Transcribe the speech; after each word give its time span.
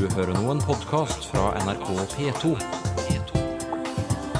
Du 0.00 0.08
hører 0.16 0.32
nå 0.32 0.48
en 0.48 0.62
podkast 0.64 1.26
fra 1.28 1.52
NRK 1.60 1.92
P2. 2.14 2.56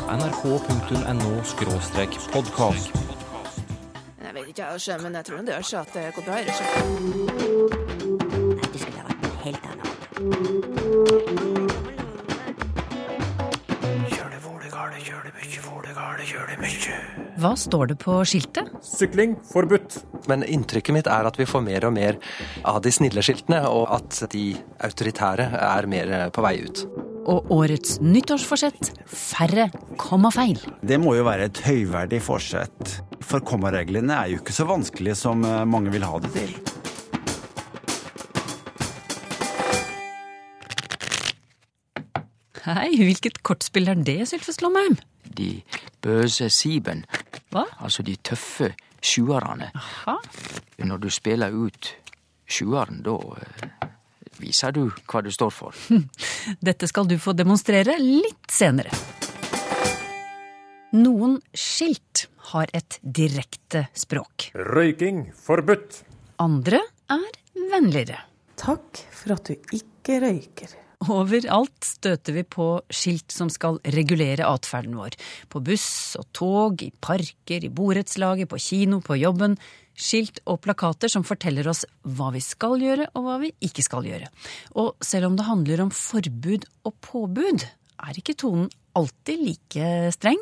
nrk.no-podkast. 0.08 2.88
Jeg 4.24 4.32
vet 4.38 4.48
ikke, 4.48 4.64
jeg, 4.64 4.96
men 5.02 5.12
jeg 5.18 5.24
tror 5.28 5.36
det 5.44 5.52
gjør 5.52 5.66
seg 5.68 5.78
at 5.82 5.90
det 5.98 6.04
går 6.16 6.24
bra. 6.24 6.34
Nei, 6.40 6.48
du 6.48 6.52
skulle 8.80 8.96
ha 8.96 9.04
vært 9.10 9.22
en 9.28 9.36
helt 9.44 9.64
annen. 9.68 9.84
Hva 17.36 17.52
står 17.68 17.84
det 17.92 18.00
på 18.00 18.12
skiltet? 18.32 18.64
Sykling 18.96 19.36
forbudt. 19.52 19.92
Men 20.30 20.44
inntrykket 20.46 20.94
mitt 20.94 21.10
er 21.10 21.26
at 21.26 21.38
vi 21.40 21.46
får 21.48 21.64
mer 21.66 21.86
og 21.88 21.94
mer 21.96 22.18
av 22.68 22.80
de 22.84 22.92
snille 22.94 23.22
skiltene, 23.24 23.62
og 23.66 23.88
at 23.96 24.22
de 24.32 24.44
autoritære 24.86 25.48
er 25.58 25.88
mer 25.90 26.12
på 26.34 26.44
vei 26.44 26.56
ut. 26.64 26.84
Og 27.30 27.50
årets 27.52 27.98
nyttårsforsett 28.02 28.92
færre 29.10 29.68
kommafeil. 30.00 30.60
Det 30.82 30.96
må 31.02 31.16
jo 31.18 31.26
være 31.26 31.50
et 31.50 31.62
høyverdig 31.66 32.22
forsett. 32.24 32.96
For 33.20 33.44
kommareglene 33.46 34.16
er 34.16 34.32
jo 34.32 34.40
ikke 34.40 34.56
så 34.56 34.66
vanskelige 34.70 35.18
som 35.20 35.44
eh, 35.46 35.64
mange 35.68 35.92
vil 35.94 36.06
ha 36.08 36.18
det 36.24 36.32
til. 36.34 36.54
Hei, 42.64 42.90
hvilket 43.00 43.40
kortspill 43.46 43.88
er 43.90 44.00
det, 44.04 44.18
Sylfest 44.28 44.62
Lomheim? 44.64 44.98
De 45.24 45.62
bøse 46.04 46.50
siben, 46.52 47.04
Hva? 47.50 47.64
altså 47.80 48.04
de 48.06 48.16
tøffe 48.26 48.72
sjuerne. 49.00 49.70
Når 50.80 50.98
du 51.02 51.10
spiller 51.12 51.54
ut 51.54 51.90
sjueren, 52.50 53.02
da 53.04 53.16
eh, 53.40 53.88
viser 54.40 54.74
du 54.76 54.86
hva 54.88 55.22
du 55.24 55.30
står 55.32 55.52
for. 55.54 55.76
Dette 56.68 56.88
skal 56.90 57.08
du 57.08 57.16
få 57.20 57.34
demonstrere 57.36 57.96
litt 58.00 58.50
senere. 58.50 58.92
Noen 60.96 61.38
skilt 61.54 62.26
har 62.50 62.70
et 62.74 62.98
direkte 63.02 63.84
språk. 63.94 64.50
Røyking 64.58 65.28
forbudt. 65.38 66.02
Andre 66.42 66.80
er 67.12 67.28
vennligere. 67.70 68.18
Takk 68.58 69.04
for 69.14 69.36
at 69.36 69.46
du 69.46 69.76
ikke 69.76 70.18
røyker. 70.24 70.74
Overalt 71.08 71.86
støter 71.86 72.34
vi 72.36 72.42
på 72.44 72.64
skilt 72.92 73.32
som 73.32 73.48
skal 73.48 73.78
regulere 73.96 74.44
atferden 74.44 74.98
vår. 75.00 75.14
På 75.48 75.62
buss 75.64 76.18
og 76.20 76.26
tog, 76.36 76.82
i 76.84 76.90
parker, 76.92 77.64
i 77.64 77.72
borettslaget, 77.72 78.50
på 78.50 78.60
kino, 78.60 78.98
på 79.00 79.16
jobben. 79.16 79.56
Skilt 79.96 80.42
og 80.44 80.60
plakater 80.64 81.08
som 81.12 81.24
forteller 81.24 81.70
oss 81.72 81.86
hva 82.04 82.28
vi 82.34 82.42
skal 82.44 82.76
gjøre 82.84 83.08
og 83.14 83.24
hva 83.24 83.38
vi 83.40 83.52
ikke 83.64 83.84
skal 83.84 84.04
gjøre. 84.08 84.28
Og 84.76 84.92
selv 85.04 85.30
om 85.30 85.40
det 85.40 85.48
handler 85.48 85.86
om 85.86 85.94
forbud 85.94 86.68
og 86.84 86.96
påbud, 87.04 87.64
er 88.00 88.20
ikke 88.20 88.36
tonen 88.36 88.68
alltid 88.96 89.40
like 89.40 90.12
streng. 90.16 90.40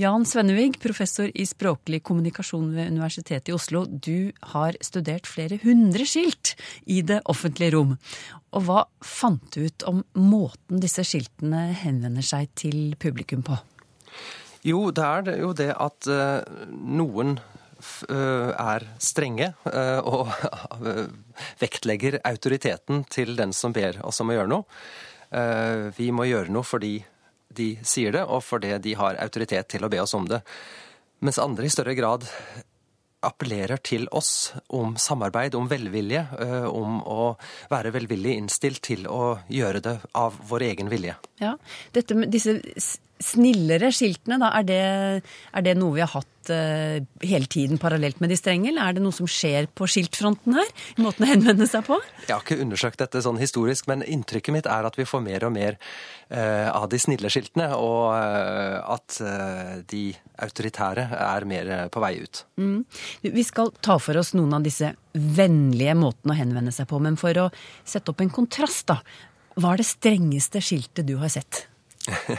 Jan 0.00 0.24
Svennevig, 0.24 0.78
professor 0.80 1.28
i 1.34 1.44
språklig 1.44 1.98
kommunikasjon 2.08 2.70
ved 2.72 2.88
Universitetet 2.88 3.50
i 3.50 3.52
Oslo. 3.52 3.82
Du 3.84 4.32
har 4.54 4.78
studert 4.80 5.28
flere 5.28 5.58
hundre 5.60 6.06
skilt 6.08 6.54
i 6.88 7.02
det 7.04 7.18
offentlige 7.28 7.74
rom. 7.74 7.92
Og 8.56 8.64
hva 8.64 8.86
fant 9.04 9.44
du 9.52 9.66
ut 9.66 9.84
om 9.90 10.00
måten 10.16 10.80
disse 10.80 11.04
skiltene 11.04 11.66
henvender 11.82 12.24
seg 12.24 12.48
til 12.56 12.96
publikum 12.96 13.44
på? 13.44 13.58
Jo, 14.64 14.86
det 14.88 15.04
er 15.04 15.30
jo 15.42 15.52
det 15.60 15.68
at 15.76 16.08
eh, 16.08 16.48
noen 16.72 17.36
eh, 17.36 18.50
er 18.56 18.90
strenge 19.04 19.52
eh, 19.68 20.00
og 20.00 20.32
vektlegger 21.60 22.22
autoriteten 22.24 23.04
til 23.12 23.36
den 23.36 23.52
som 23.52 23.76
ber 23.76 24.00
oss 24.00 24.24
om 24.24 24.32
å 24.32 24.40
gjøre 24.40 24.54
noe. 24.56 24.82
Vi 25.94 26.08
må 26.10 26.24
gjøre 26.26 26.50
noe 26.50 26.66
fordi 26.66 26.96
de 27.56 27.72
sier 27.86 28.14
det, 28.14 28.24
og 28.24 28.42
fordi 28.46 28.76
de 28.82 28.96
har 28.98 29.18
autoritet 29.22 29.68
til 29.74 29.84
å 29.84 29.90
be 29.92 30.00
oss 30.02 30.14
om 30.14 30.28
det. 30.30 30.40
Mens 31.20 31.40
andre 31.42 31.66
i 31.66 31.72
større 31.72 31.96
grad 31.98 32.26
appellerer 33.26 33.80
til 33.84 34.06
oss 34.16 34.52
om 34.72 34.94
samarbeid, 34.96 35.54
om 35.54 35.68
velvilje, 35.68 36.22
eh, 36.40 36.64
om 36.64 37.00
å 37.04 37.34
være 37.70 37.92
velvillig 37.92 38.38
innstilt 38.38 38.80
til 38.86 39.04
å 39.10 39.38
gjøre 39.52 39.82
det 39.84 39.96
av 40.16 40.38
vår 40.48 40.64
egen 40.70 40.88
vilje. 40.92 41.18
Ja, 41.42 41.56
dette 41.92 42.16
med 42.16 42.32
disse 42.32 42.56
snillere 43.20 43.90
skiltene, 43.94 44.38
da, 44.40 44.50
er 44.58 44.66
det, 44.66 44.82
er 45.52 45.64
det 45.64 45.76
noe 45.78 45.94
vi 45.96 46.02
har 46.02 46.10
hatt 46.12 46.50
uh, 46.50 46.96
hele 47.26 47.48
tiden 47.52 47.80
parallelt 47.80 48.20
med 48.22 48.32
de 48.32 48.38
strenge, 48.38 48.70
eller 48.70 48.88
er 48.88 48.96
det 48.96 49.04
noe 49.04 49.14
som 49.14 49.28
skjer 49.28 49.68
på 49.76 49.88
skiltfronten 49.90 50.56
her? 50.56 50.72
I 50.96 51.04
måten 51.04 51.26
å 51.26 51.30
henvende 51.30 51.68
seg 51.70 51.84
på? 51.86 51.98
Jeg 52.26 52.32
har 52.32 52.44
ikke 52.44 52.60
undersøkt 52.64 53.02
dette 53.02 53.22
sånn 53.24 53.40
historisk, 53.40 53.88
men 53.90 54.04
inntrykket 54.06 54.56
mitt 54.56 54.70
er 54.70 54.88
at 54.88 54.96
vi 54.98 55.06
får 55.08 55.24
mer 55.24 55.46
og 55.48 55.54
mer 55.56 55.76
uh, 56.32 56.70
av 56.72 56.88
de 56.92 57.00
snille 57.02 57.32
skiltene, 57.32 57.70
og 57.76 58.10
uh, 58.16 58.80
at 58.96 59.20
de 59.90 60.04
autoritære 60.40 61.08
er 61.20 61.46
mer 61.48 61.72
på 61.92 62.00
vei 62.02 62.14
ut. 62.22 62.44
Vi 63.20 63.44
skal 63.44 63.74
ta 63.84 63.98
for 64.00 64.16
oss 64.20 64.32
noen 64.36 64.56
av 64.56 64.64
disse 64.64 64.94
vennlige 65.12 65.96
måtene 65.98 66.32
å 66.32 66.38
henvende 66.38 66.72
seg 66.72 66.88
på, 66.88 67.00
men 67.02 67.18
for 67.20 67.36
å 67.42 67.50
sette 67.84 68.14
opp 68.14 68.24
en 68.24 68.32
kontrast, 68.32 68.86
da. 68.88 69.00
Hva 69.60 69.74
er 69.74 69.82
det 69.82 69.90
strengeste 69.90 70.62
skiltet 70.64 71.08
du 71.08 71.18
har 71.20 71.32
sett? 71.32 71.66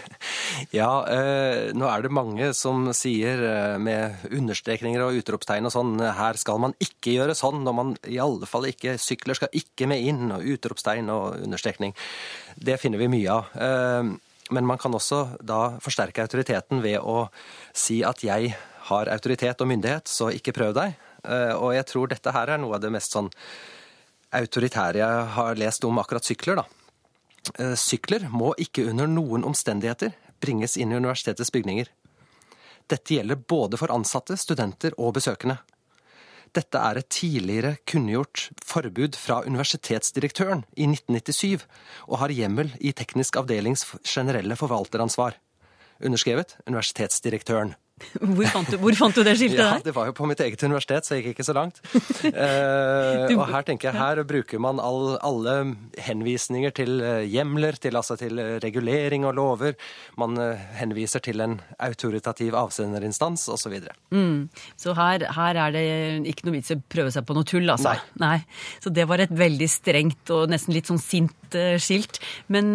Ja, 0.80 0.90
eh, 1.10 1.72
nå 1.78 1.88
er 1.90 2.04
det 2.04 2.14
mange 2.14 2.50
som 2.58 2.90
sier 2.98 3.42
eh, 3.46 3.78
med 3.82 4.26
understrekninger 4.32 5.04
og 5.06 5.20
utropstegn 5.22 5.68
og 5.70 5.74
sånn 5.74 5.94
her 6.02 6.40
skal 6.40 6.62
man 6.64 6.76
ikke 6.82 7.16
gjøre 7.16 7.36
sånn, 7.38 7.64
og 7.68 7.78
man 7.78 7.94
i 8.10 8.20
alle 8.22 8.50
fall 8.50 8.68
ikke 8.70 8.98
sykler 9.02 9.38
skal 9.38 9.54
ikke 9.58 9.88
med 9.92 10.04
inn, 10.06 10.26
og 10.34 10.46
utropstegn 10.56 11.12
og 11.14 11.40
understrekning. 11.42 11.96
Det 12.56 12.80
finner 12.82 13.02
vi 13.02 13.12
mye 13.12 13.38
av. 13.38 13.56
Eh, 13.68 14.12
men 14.52 14.68
man 14.68 14.82
kan 14.82 14.96
også 14.96 15.38
da 15.40 15.78
forsterke 15.84 16.26
autoriteten 16.26 16.82
ved 16.84 17.00
å 17.00 17.30
si 17.72 18.02
at 18.04 18.24
jeg 18.26 18.52
har 18.90 19.12
autoritet 19.14 19.62
og 19.64 19.70
myndighet, 19.72 20.10
så 20.12 20.32
ikke 20.36 20.56
prøv 20.58 20.76
deg. 20.76 20.98
Eh, 21.24 21.54
og 21.56 21.76
jeg 21.78 21.88
tror 21.88 22.12
dette 22.12 22.34
her 22.36 22.52
er 22.52 22.62
noe 22.62 22.76
av 22.76 22.84
det 22.84 22.92
mest 22.94 23.16
sånn 23.16 23.32
autoritære 24.36 25.02
jeg 25.02 25.26
har 25.36 25.60
lest 25.60 25.86
om 25.88 26.00
akkurat 26.02 26.28
sykler, 26.28 26.62
da. 26.62 26.81
Eh, 27.58 27.76
Sykler 27.80 28.28
må 28.30 28.54
ikke 28.62 28.86
under 28.92 29.10
noen 29.10 29.46
omstendigheter 29.48 30.14
bringes 30.42 30.78
inn 30.78 30.94
i 30.94 31.00
universitetets 31.00 31.52
bygninger. 31.54 31.90
Dette 32.92 33.16
gjelder 33.16 33.40
både 33.40 33.80
for 33.80 33.94
ansatte, 33.94 34.38
studenter 34.38 34.96
og 35.00 35.16
besøkende. 35.18 35.60
Dette 36.52 36.80
er 36.84 37.00
et 37.00 37.08
tidligere 37.14 37.78
kunngjort 37.88 38.50
forbud 38.68 39.16
fra 39.16 39.40
universitetsdirektøren 39.46 40.66
i 40.76 40.90
1997, 40.90 41.64
og 42.10 42.20
har 42.20 42.34
hjemmel 42.36 42.74
i 42.84 42.92
teknisk 42.92 43.40
avdelings 43.40 43.86
generelle 44.04 44.58
forvalteransvar. 44.60 45.38
Underskrevet 46.04 46.58
universitetsdirektøren. 46.68 47.78
Hvor 48.36 48.48
fant 48.52 48.72
du, 48.72 48.78
hvor 48.82 48.96
fant 48.98 49.16
du 49.16 49.24
det 49.26 49.36
skiltet 49.40 49.60
Ja, 49.60 49.70
der? 49.78 49.84
det 49.86 49.94
var 49.96 50.08
jo 50.10 50.14
på 50.18 50.28
mitt 50.30 50.40
eget 50.44 50.62
universitet, 50.66 51.06
så 51.08 51.16
jeg 51.18 51.26
gikk 51.26 51.36
ikke 51.40 51.48
så 51.50 51.56
langt. 51.58 51.82
Eh, 52.32 53.32
og 53.36 53.44
her 53.50 53.64
tenker 53.66 53.90
jeg, 53.90 53.98
her 54.00 54.22
bruker 54.28 54.60
man 54.62 54.80
all, 54.82 55.16
alle 55.26 55.54
henvisninger 56.02 56.72
til 56.76 57.02
eh, 57.04 57.24
hjemler, 57.30 57.76
til, 57.82 57.96
altså 57.98 58.16
til 58.20 58.40
eh, 58.42 58.56
regulering 58.64 59.26
og 59.28 59.36
lover. 59.38 59.76
Man 60.22 60.38
eh, 60.42 60.62
henviser 60.80 61.24
til 61.24 61.42
en 61.44 61.58
autoritativ 61.82 62.56
avsenderinstans 62.58 63.48
osv. 63.52 63.76
Så 64.80 64.96
her, 64.98 65.26
her 65.36 65.60
er 65.66 65.76
det 65.76 65.84
ikke 66.32 66.48
noe 66.48 66.58
vits 66.58 66.72
i 66.74 66.78
å 66.80 66.84
prøve 66.94 67.14
seg 67.14 67.26
på 67.28 67.36
noe 67.38 67.48
tull, 67.48 67.68
altså. 67.74 67.94
Nei. 67.94 68.22
Nei. 68.24 68.80
Så 68.84 68.94
det 68.94 69.08
var 69.10 69.24
et 69.24 69.34
veldig 69.34 69.70
strengt 69.72 70.34
og 70.34 70.50
nesten 70.54 70.76
litt 70.76 70.90
sånn 70.92 71.02
sint 71.02 71.58
skilt. 71.84 72.22
Men, 72.52 72.74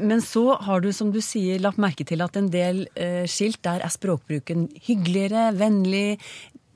men 0.00 0.22
så 0.24 0.54
har 0.64 0.80
du, 0.84 0.90
som 0.96 1.10
du 1.12 1.20
sier, 1.24 1.60
lagt 1.62 1.80
merke 1.82 2.06
til 2.08 2.24
at 2.24 2.38
en 2.40 2.48
del 2.52 2.86
eh, 2.96 3.24
skilt, 3.30 3.60
der 3.66 3.84
er 3.84 3.92
språkbruken 3.92 4.63
hyggeligere, 4.86 5.50
vennlig, 5.58 6.18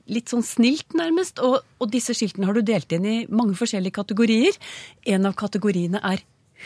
litt 0.09 0.31
sånn 0.31 0.45
snilt 0.45 0.95
nærmest. 0.97 1.41
Og, 1.45 1.61
og 1.79 1.91
disse 1.93 2.15
skiltene 2.17 2.49
har 2.49 2.57
du 2.57 2.63
delt 2.65 2.91
inn 2.95 3.07
i 3.07 3.17
mange 3.29 3.57
forskjellige 3.59 3.97
kategorier. 3.99 4.57
En 5.09 5.29
av 5.29 5.37
kategoriene 5.39 6.01
er 6.05 6.23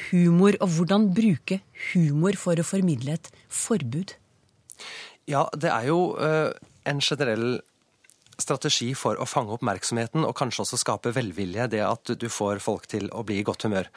humor, 0.10 0.58
og 0.64 0.72
hvordan 0.78 1.12
bruke 1.14 1.60
humor 1.92 2.38
for 2.40 2.58
å 2.58 2.66
formidle 2.66 3.18
et 3.18 3.30
forbud. 3.54 4.16
Ja, 5.30 5.46
det 5.56 5.70
er 5.72 5.88
jo 5.92 6.16
uh, 6.18 6.50
en 6.90 7.04
generell 7.04 7.62
strategi 8.42 8.92
for 8.98 9.19
å 9.22 9.28
fange 9.30 9.54
oppmerksomheten 9.56 10.26
og 10.26 10.36
kanskje 10.40 10.64
også 10.66 10.80
skape 10.81 11.14
velvilje, 11.16 11.69
det 11.69 11.84
at 11.86 12.16
du 12.19 12.26
får 12.31 12.64
folk 12.64 12.88
til 12.92 13.06
å 13.14 13.22
bli 13.28 13.40
i 13.40 13.46
godt 13.46 13.68
humør. 13.68 13.92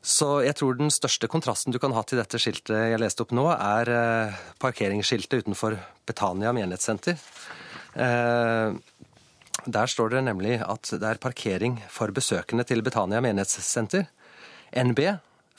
Så 0.00 0.40
jeg 0.46 0.56
tror 0.56 0.78
den 0.78 0.92
største 0.92 1.28
kontrasten 1.28 1.74
du 1.74 1.78
kan 1.80 1.92
ha 1.92 2.02
til 2.08 2.20
dette 2.20 2.40
skiltet 2.40 2.72
jeg 2.92 3.00
leste 3.00 3.24
opp 3.24 3.34
nå, 3.36 3.44
er 3.52 3.90
eh, 3.92 4.38
parkeringsskiltet 4.62 5.44
utenfor 5.44 5.76
Betania 6.08 6.54
menighetssenter. 6.56 7.20
Eh, 8.00 8.72
der 9.66 9.92
står 9.92 10.14
det 10.14 10.22
nemlig 10.24 10.56
at 10.64 10.88
det 10.96 11.04
er 11.04 11.20
parkering 11.20 11.76
for 11.92 12.12
besøkende 12.16 12.64
til 12.64 12.80
Betania 12.86 13.20
menighetssenter. 13.20 14.08
NB 14.72 15.04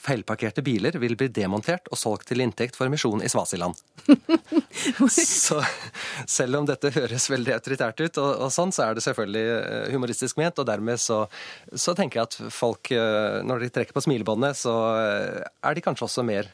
feilparkerte 0.02 0.64
biler 0.66 0.98
vil 1.02 1.16
bli 1.20 1.28
demontert 1.34 1.90
og 1.92 2.00
solgt 2.00 2.30
til 2.32 2.42
inntekt 2.44 2.78
for 2.78 2.92
misjon 2.92 3.22
i 3.24 3.30
Svasiland. 3.32 3.78
så 5.12 5.60
selv 6.30 6.62
om 6.62 6.68
dette 6.70 6.94
høres 6.96 7.30
veldig 7.32 7.56
autoritært 7.58 8.02
ut, 8.02 8.22
og, 8.22 8.32
og 8.48 8.54
sånn, 8.54 8.74
så 8.76 8.88
er 8.88 8.98
det 8.98 9.06
selvfølgelig 9.06 9.46
eh, 9.58 9.90
humoristisk 9.94 10.40
ment. 10.42 10.62
Og 10.62 10.70
dermed 10.70 11.02
så, 11.02 11.24
så 11.74 11.96
tenker 11.98 12.22
jeg 12.22 12.30
at 12.30 12.40
folk, 12.54 12.94
eh, 12.96 13.42
når 13.46 13.66
de 13.66 13.74
trekker 13.76 13.98
på 13.98 14.06
smilebåndet, 14.08 14.58
så 14.64 14.78
eh, 14.98 15.44
er 15.70 15.78
de 15.78 15.86
kanskje 15.86 16.08
også 16.10 16.26
mer 16.28 16.50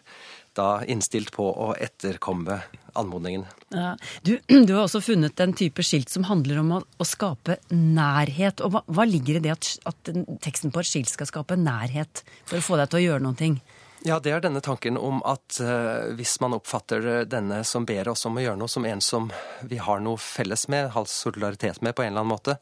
da 0.57 0.81
innstilt 0.89 1.31
på 1.35 1.45
å 1.47 1.73
etterkomme 1.77 2.59
anmodningen. 2.97 3.45
Ja. 3.73 3.95
Du, 4.21 4.37
du, 4.47 4.73
har 4.73 4.85
også 4.85 5.01
funnet 5.05 5.39
en 5.43 5.55
type 5.57 5.83
skilt 5.85 6.11
som 6.13 6.27
handler 6.29 6.61
om 6.63 6.75
å, 6.77 6.83
å 6.83 7.07
skape 7.07 7.59
nærhet. 7.73 8.63
Og 8.65 8.75
hva, 8.75 8.83
hva, 8.91 9.07
ligger 9.07 9.39
i 9.39 9.43
det 9.47 9.55
at, 9.55 9.73
at 9.89 10.13
teksten 10.43 10.73
på 10.73 10.83
et 10.83 10.89
skilt 10.89 11.11
skal 11.13 11.29
skape 11.29 11.59
nærhet 11.59 12.23
for 12.45 12.59
å 12.59 12.65
få 12.65 12.79
deg 12.81 12.91
til 12.91 13.01
å 13.01 13.05
gjøre 13.07 13.35
ting? 13.39 13.59
Ja, 14.05 14.19
det 14.21 14.31
er 14.31 14.43
denne 14.43 14.61
tanken 14.61 14.97
om 15.01 15.23
at 15.25 15.57
uh, 15.59 16.13
hvis 16.15 16.35
man 16.39 16.53
oppfatter 16.55 17.25
denne 17.27 17.63
som 17.67 17.85
ber 17.87 18.11
oss 18.11 18.27
om 18.29 18.37
å 18.37 18.43
gjøre 18.43 18.59
noe, 18.61 18.71
som 18.71 18.85
en 18.85 19.01
som 19.03 19.31
vi 19.65 19.79
har 19.81 20.03
noe 20.05 20.21
felles 20.21 20.67
med, 20.71 20.91
har 20.93 21.09
solidaritet 21.09 21.81
med 21.81 21.97
på 21.97 22.05
en 22.05 22.13
eller 22.13 22.23
annen 22.23 22.35
måte, 22.35 22.57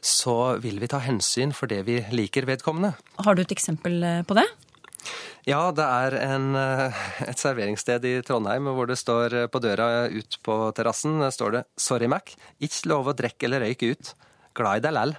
så 0.00 0.56
vil 0.62 0.78
vi 0.80 0.88
ta 0.90 1.02
hensyn 1.02 1.52
for 1.56 1.70
det 1.70 1.82
vi 1.88 1.98
liker 2.14 2.46
vedkommende. 2.48 2.94
Har 3.18 3.34
du 3.34 3.42
et 3.42 3.54
eksempel 3.54 3.98
eh, 4.06 4.22
på 4.22 4.38
det? 4.38 4.46
Ja, 5.48 5.70
det 5.72 5.84
er 5.84 6.16
en, 6.20 6.50
eh, 6.58 7.02
et 7.24 7.40
serveringssted 7.40 8.04
i 8.04 8.14
Trondheim 8.26 8.68
hvor 8.76 8.88
det 8.90 8.98
står 9.00 9.36
eh, 9.44 9.46
på 9.48 9.60
døra 9.64 10.08
ut 10.12 10.38
på 10.44 10.56
terrassen 10.76 11.22
står 11.32 11.54
det 11.54 11.62
'Sorry, 11.78 12.08
Mac. 12.10 12.34
Ikke 12.60 12.90
lov 12.92 13.08
å 13.08 13.16
drikke 13.16 13.48
eller 13.48 13.64
røyke 13.64 13.94
ut. 13.94 14.12
Glad 14.58 14.80
i 14.80 14.84
deg 14.84 14.92
læll'. 14.96 15.16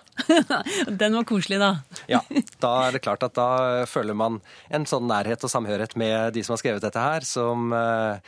Den 1.01 1.17
var 1.17 1.25
koselig, 1.25 1.57
da. 1.61 1.71
ja. 2.11 2.21
Da 2.61 2.73
er 2.87 2.93
det 2.93 3.01
klart 3.01 3.23
at 3.25 3.33
da 3.39 3.87
føler 3.89 4.13
man 4.13 4.41
en 4.69 4.85
sånn 4.85 5.07
nærhet 5.09 5.43
og 5.43 5.49
samhørighet 5.49 5.95
med 5.97 6.35
de 6.35 6.43
som 6.43 6.53
har 6.53 6.61
skrevet 6.61 6.85
dette 6.85 6.99
her, 6.99 7.25
som 7.25 7.73
eh, 7.73 8.21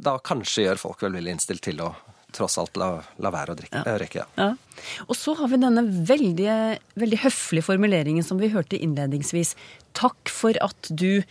da 0.00 0.16
kanskje 0.24 0.68
gjør 0.68 0.80
folk 0.80 1.04
velvillig 1.04 1.36
innstilt 1.36 1.64
til 1.66 1.84
å 1.84 1.92
tross 2.32 2.58
alt 2.58 2.78
la, 2.80 2.94
la 3.20 3.30
være 3.32 3.52
å 3.52 3.58
drikke, 3.58 3.82
ja. 3.84 3.96
røyke. 4.00 4.24
Ja. 4.24 4.46
ja. 4.48 4.82
Og 5.04 5.16
så 5.18 5.34
har 5.36 5.50
vi 5.52 5.60
denne 5.60 5.84
veldig, 6.08 6.54
veldig 6.96 7.18
høflige 7.26 7.66
formuleringen 7.66 8.24
som 8.26 8.40
vi 8.40 8.48
hørte 8.54 8.80
innledningsvis. 8.80 9.54
Takk 9.98 10.32
for 10.32 10.56
at 10.64 10.90
du 10.90 11.22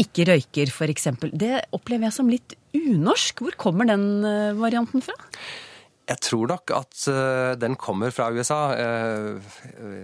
ikke 0.00 0.26
røyker, 0.26 0.72
f.eks. 0.72 1.08
Det 1.32 1.52
opplever 1.76 2.08
jeg 2.08 2.16
som 2.16 2.30
litt 2.30 2.56
unorsk. 2.74 3.44
Hvor 3.44 3.56
kommer 3.60 3.88
den 3.88 4.26
eh, 4.26 4.56
varianten 4.58 5.04
fra? 5.04 5.14
Jeg 6.04 6.20
tror 6.20 6.50
nok 6.50 6.72
at 6.76 7.06
uh, 7.08 7.54
den 7.56 7.78
kommer 7.80 8.12
fra 8.12 8.26
USA. 8.34 8.74
Uh, 8.76 9.38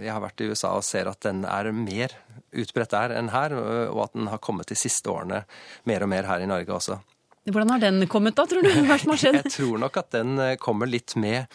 jeg 0.01 0.09
har 0.09 0.23
vært 0.23 0.41
i 0.41 0.47
USA 0.49 0.71
og 0.79 0.87
ser 0.87 1.11
at 1.11 1.21
den 1.27 1.43
er 1.45 1.69
mer 1.75 2.15
utbredt 2.57 2.95
der 2.95 3.13
enn 3.19 3.29
her, 3.31 3.53
og 3.53 4.07
at 4.07 4.15
den 4.17 4.31
har 4.31 4.41
kommet 4.43 4.71
de 4.71 4.75
siste 4.79 5.11
årene 5.11 5.43
mer 5.87 6.03
og 6.03 6.09
mer 6.11 6.25
her 6.27 6.41
i 6.43 6.49
Norge 6.49 6.73
også. 6.73 6.97
Hvordan 7.49 7.71
har 7.73 7.81
den 7.81 8.05
kommet 8.07 8.35
da, 8.37 8.45
tror 8.45 8.61
du? 8.61 8.69
Hva 8.85 8.97
som 9.01 9.15
har 9.15 9.21
skjedd? 9.21 9.39
Jeg 9.41 9.53
tror 9.55 9.79
nok 9.81 9.97
at 9.97 10.11
den 10.13 10.37
eh, 10.37 10.57
kommer 10.61 10.89
litt 10.89 11.15
med 11.17 11.39
eh, 11.41 11.47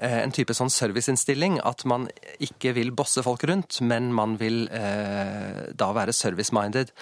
en 0.00 0.32
type 0.34 0.54
sånn 0.56 0.72
serviceinnstilling. 0.72 1.58
At 1.66 1.84
man 1.88 2.08
ikke 2.42 2.74
vil 2.76 2.92
bosse 2.96 3.24
folk 3.26 3.44
rundt, 3.48 3.80
men 3.84 4.10
man 4.16 4.38
vil 4.40 4.64
eh, 4.72 5.66
da 5.76 5.90
være 5.96 6.16
service-minded. 6.16 6.94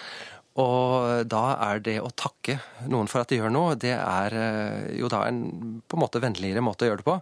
Og 0.59 1.27
da 1.31 1.43
er 1.69 1.83
det 1.87 1.99
å 2.03 2.11
takke 2.19 2.59
noen 2.91 3.11
for 3.11 3.23
at 3.23 3.31
de 3.31 3.39
gjør 3.39 3.53
noe, 3.55 3.77
det 3.79 3.95
er 3.95 4.35
eh, 4.35 4.97
jo 4.99 5.11
da 5.13 5.25
en 5.29 5.45
på 5.87 5.99
en 5.99 6.03
måte 6.03 6.23
vennligere 6.23 6.65
måte 6.65 6.87
å 6.87 6.91
gjøre 6.91 7.03
det 7.05 7.07
på. 7.07 7.19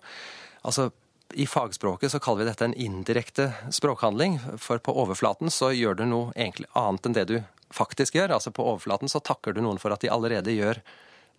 Altså, 0.66 0.88
i 1.36 1.44
fagspråket 1.50 2.12
så 2.12 2.20
kaller 2.22 2.44
vi 2.44 2.48
dette 2.48 2.64
en 2.68 2.76
indirekte 2.86 3.50
språkhandling, 3.74 4.38
for 4.62 4.80
på 4.80 4.94
overflaten 5.02 5.52
så 5.52 5.72
gjør 5.74 5.98
du 5.98 6.06
noe 6.08 6.32
egentlig 6.36 6.70
annet 6.78 7.08
enn 7.08 7.16
det 7.18 7.26
du 7.28 7.36
faktisk 7.74 8.16
gjør. 8.16 8.36
Altså 8.38 8.52
på 8.54 8.64
overflaten 8.64 9.10
så 9.10 9.20
takker 9.20 9.56
du 9.56 9.60
noen 9.64 9.80
for 9.82 9.92
at 9.92 10.04
de 10.04 10.12
allerede 10.12 10.54
gjør 10.54 10.80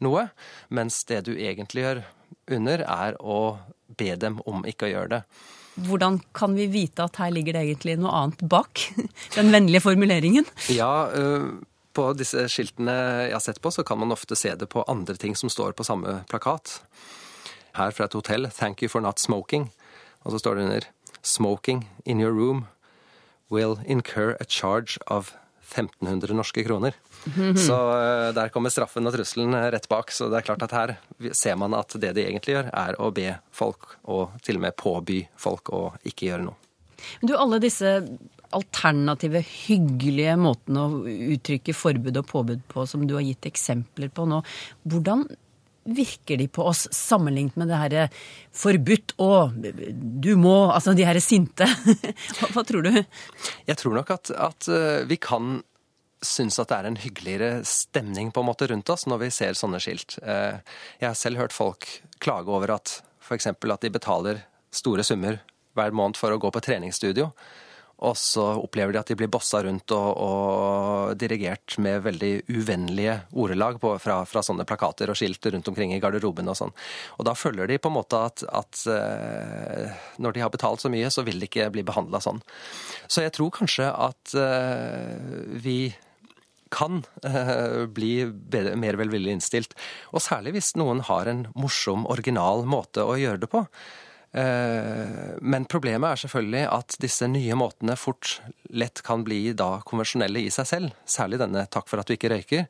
noe, 0.05 0.27
mens 0.69 0.99
det 1.09 1.23
du 1.25 1.33
egentlig 1.33 1.85
gjør 1.85 2.03
under, 2.53 2.83
er 2.83 3.17
å 3.23 3.39
be 3.97 4.15
dem 4.19 4.41
om 4.45 4.65
ikke 4.67 4.87
å 4.87 4.91
gjøre 4.91 5.13
det. 5.17 5.21
Hvordan 5.87 6.19
kan 6.33 6.55
vi 6.57 6.65
vite 6.73 7.05
at 7.05 7.19
her 7.21 7.29
ligger 7.31 7.53
det 7.53 7.67
egentlig 7.67 7.97
noe 8.01 8.13
annet 8.17 8.41
bak 8.49 8.81
den 9.37 9.51
vennlige 9.53 9.85
formuleringen? 9.85 10.47
Ja, 10.73 11.07
på 11.97 12.11
disse 12.17 12.47
skiltene 12.51 12.95
jeg 13.27 13.35
har 13.35 13.43
sett 13.43 13.61
på, 13.61 13.71
så 13.73 13.85
kan 13.85 14.01
man 14.01 14.13
ofte 14.13 14.37
se 14.37 14.53
det 14.57 14.69
på 14.73 14.85
andre 14.89 15.17
ting 15.17 15.37
som 15.37 15.49
står 15.53 15.77
på 15.77 15.85
samme 15.85 16.21
plakat. 16.29 16.79
Her 17.77 17.93
fra 17.93 18.05
et 18.05 18.17
hotell 18.17 18.49
'Thank 18.49 18.81
you 18.81 18.89
for 18.89 19.01
not 19.01 19.21
smoking'. 19.21 19.69
Og 20.25 20.31
så 20.31 20.39
står 20.39 20.55
det 20.55 20.63
under 20.63 20.81
'Smoking 21.23 21.89
in 22.05 22.19
your 22.19 22.33
room 22.33 22.65
will 23.49 23.79
incur 23.85 24.35
a 24.39 24.45
charge 24.45 24.97
of 25.07 25.33
1500 25.67 26.35
norske 26.37 26.63
kroner. 26.63 26.95
Så 27.59 27.77
eh, 27.97 28.29
der 28.35 28.51
kommer 28.53 28.73
straffen 28.73 29.07
og 29.07 29.15
trusselen 29.15 29.55
rett 29.73 29.89
bak. 29.91 30.13
Så 30.15 30.29
det 30.31 30.39
er 30.39 30.47
klart 30.47 30.63
at 30.67 30.75
her 30.75 30.95
ser 31.35 31.59
man 31.59 31.75
at 31.77 31.97
det 31.99 32.13
de 32.17 32.25
egentlig 32.27 32.57
gjør, 32.57 32.71
er 32.71 32.99
å 33.01 33.11
be 33.15 33.33
folk, 33.55 33.97
og 34.07 34.37
til 34.45 34.59
og 34.59 34.67
med 34.67 34.77
påby 34.79 35.21
folk, 35.39 35.73
å 35.75 35.83
ikke 36.07 36.31
gjøre 36.31 36.47
noe. 36.47 36.57
Du, 37.21 37.35
alle 37.37 37.59
disse 37.61 37.99
alternative, 38.55 39.41
hyggelige 39.43 40.37
måtene 40.39 40.85
å 40.85 41.01
uttrykke 41.35 41.75
forbud 41.75 42.21
og 42.21 42.29
påbud 42.29 42.63
på 42.71 42.85
som 42.87 43.03
du 43.07 43.17
har 43.17 43.25
gitt 43.25 43.49
eksempler 43.49 44.11
på 44.13 44.27
nå, 44.29 44.39
hvordan 44.87 45.25
virker 45.87 46.37
de 46.37 46.47
på 46.51 46.65
oss 46.67 46.85
sammenlignet 46.93 47.55
med 47.59 47.71
det 47.71 47.79
herre 47.79 48.05
forbudt 48.55 49.15
og 49.23 49.55
du 49.55 50.33
må, 50.39 50.55
altså 50.73 50.93
de 50.97 51.05
herre 51.07 51.23
sinte? 51.23 51.67
hva, 52.37 52.51
hva, 52.53 52.63
tror 52.67 52.87
du? 52.87 52.91
Jeg 53.67 53.79
tror 53.79 53.97
nok 53.97 54.13
at, 54.17 54.33
at 54.35 54.69
eh, 54.71 55.03
vi 55.07 55.19
kan 55.21 55.61
synes 56.25 56.57
at 56.59 56.71
det 56.71 56.77
er 56.77 56.89
en 56.89 56.99
hyggeligere 56.99 57.51
stemning 57.67 58.31
på 58.33 58.41
en 58.41 58.49
måte 58.49 58.67
rundt 58.71 58.89
oss 58.89 59.05
når 59.09 59.21
vi 59.25 59.33
ser 59.33 59.57
sånne 59.57 59.79
skilt. 59.83 60.17
Eh, 60.23 60.59
jeg 61.01 61.09
har 61.11 61.17
selv 61.17 61.41
hørt 61.43 61.55
folk 61.55 61.87
klage 62.23 62.51
over 62.51 62.73
at 62.77 62.99
f.eks. 63.21 63.51
at 63.51 63.85
de 63.85 63.93
betaler 63.93 64.41
store 64.73 65.05
summer 65.05 65.39
hver 65.77 65.93
måned 65.95 66.17
for 66.17 66.33
å 66.33 66.41
gå 66.41 66.51
på 66.51 66.63
treningsstudio. 66.63 67.29
Og 68.05 68.13
så 68.19 68.43
opplever 68.61 68.93
de 68.93 68.99
at 69.01 69.09
de 69.09 69.15
blir 69.17 69.29
bossa 69.31 69.63
rundt 69.65 69.89
og, 69.95 70.09
og 70.21 71.17
dirigert 71.17 71.77
med 71.81 72.03
veldig 72.05 72.31
uvennlige 72.53 73.15
ordelag 73.33 73.79
på, 73.81 73.95
fra, 74.01 74.19
fra, 74.29 74.43
sånne 74.45 74.67
plakater 74.69 75.09
og 75.09 75.17
skilt 75.17 75.49
rundt 75.49 75.71
omkring 75.71 75.95
i 75.95 76.01
garderoben 76.03 76.51
og 76.51 76.59
sånn. 76.59 76.75
Og 77.17 77.25
da 77.25 77.33
føler 77.37 77.69
de 77.69 77.79
på 77.81 77.89
en 77.89 77.97
måte 77.97 78.21
at, 78.29 78.45
at 78.45 78.83
uh, 78.85 79.97
når 80.21 80.37
de 80.37 80.45
har 80.45 80.53
betalt 80.53 80.83
så 80.83 80.93
mye, 80.93 81.09
så 81.13 81.25
vil 81.25 81.41
de 81.41 81.49
ikke 81.49 81.71
bli 81.73 81.85
behandla 81.87 82.21
sånn. 82.21 82.43
Så 83.09 83.25
jeg 83.25 83.33
tror 83.37 83.55
kanskje 83.57 83.89
at 83.89 84.37
uh, 84.37 85.57
vi 85.57 85.79
kan 86.69 87.01
uh, 87.25 87.85
bli 87.89 88.27
bedre, 88.27 88.75
mer 88.77 88.99
velvillig 88.99 89.39
innstilt. 89.39 89.73
Og 90.13 90.21
særlig 90.21 90.57
hvis 90.57 90.75
noen 90.77 91.01
har 91.07 91.29
en 91.31 91.47
morsom, 91.57 92.05
original 92.13 92.67
måte 92.67 93.05
å 93.07 93.17
gjøre 93.17 93.41
det 93.41 93.49
på. 93.49 93.65
Eh, 94.31 95.37
men 95.41 95.65
problemet 95.69 96.11
er 96.11 96.21
selvfølgelig 96.23 96.65
at 96.73 96.97
disse 97.01 97.29
nye 97.31 97.55
måtene 97.57 97.95
fort 97.99 98.37
lett 98.75 99.01
kan 99.05 99.23
bli 99.25 99.53
da 99.57 99.77
konvensjonelle 99.87 100.43
i 100.43 100.51
seg 100.53 100.67
selv. 100.69 100.97
Særlig 101.07 101.39
denne 101.41 101.67
'takk 101.67 101.87
for 101.87 101.99
at 101.99 102.07
du 102.07 102.17
ikke 102.17 102.33
røyker' 102.33 102.67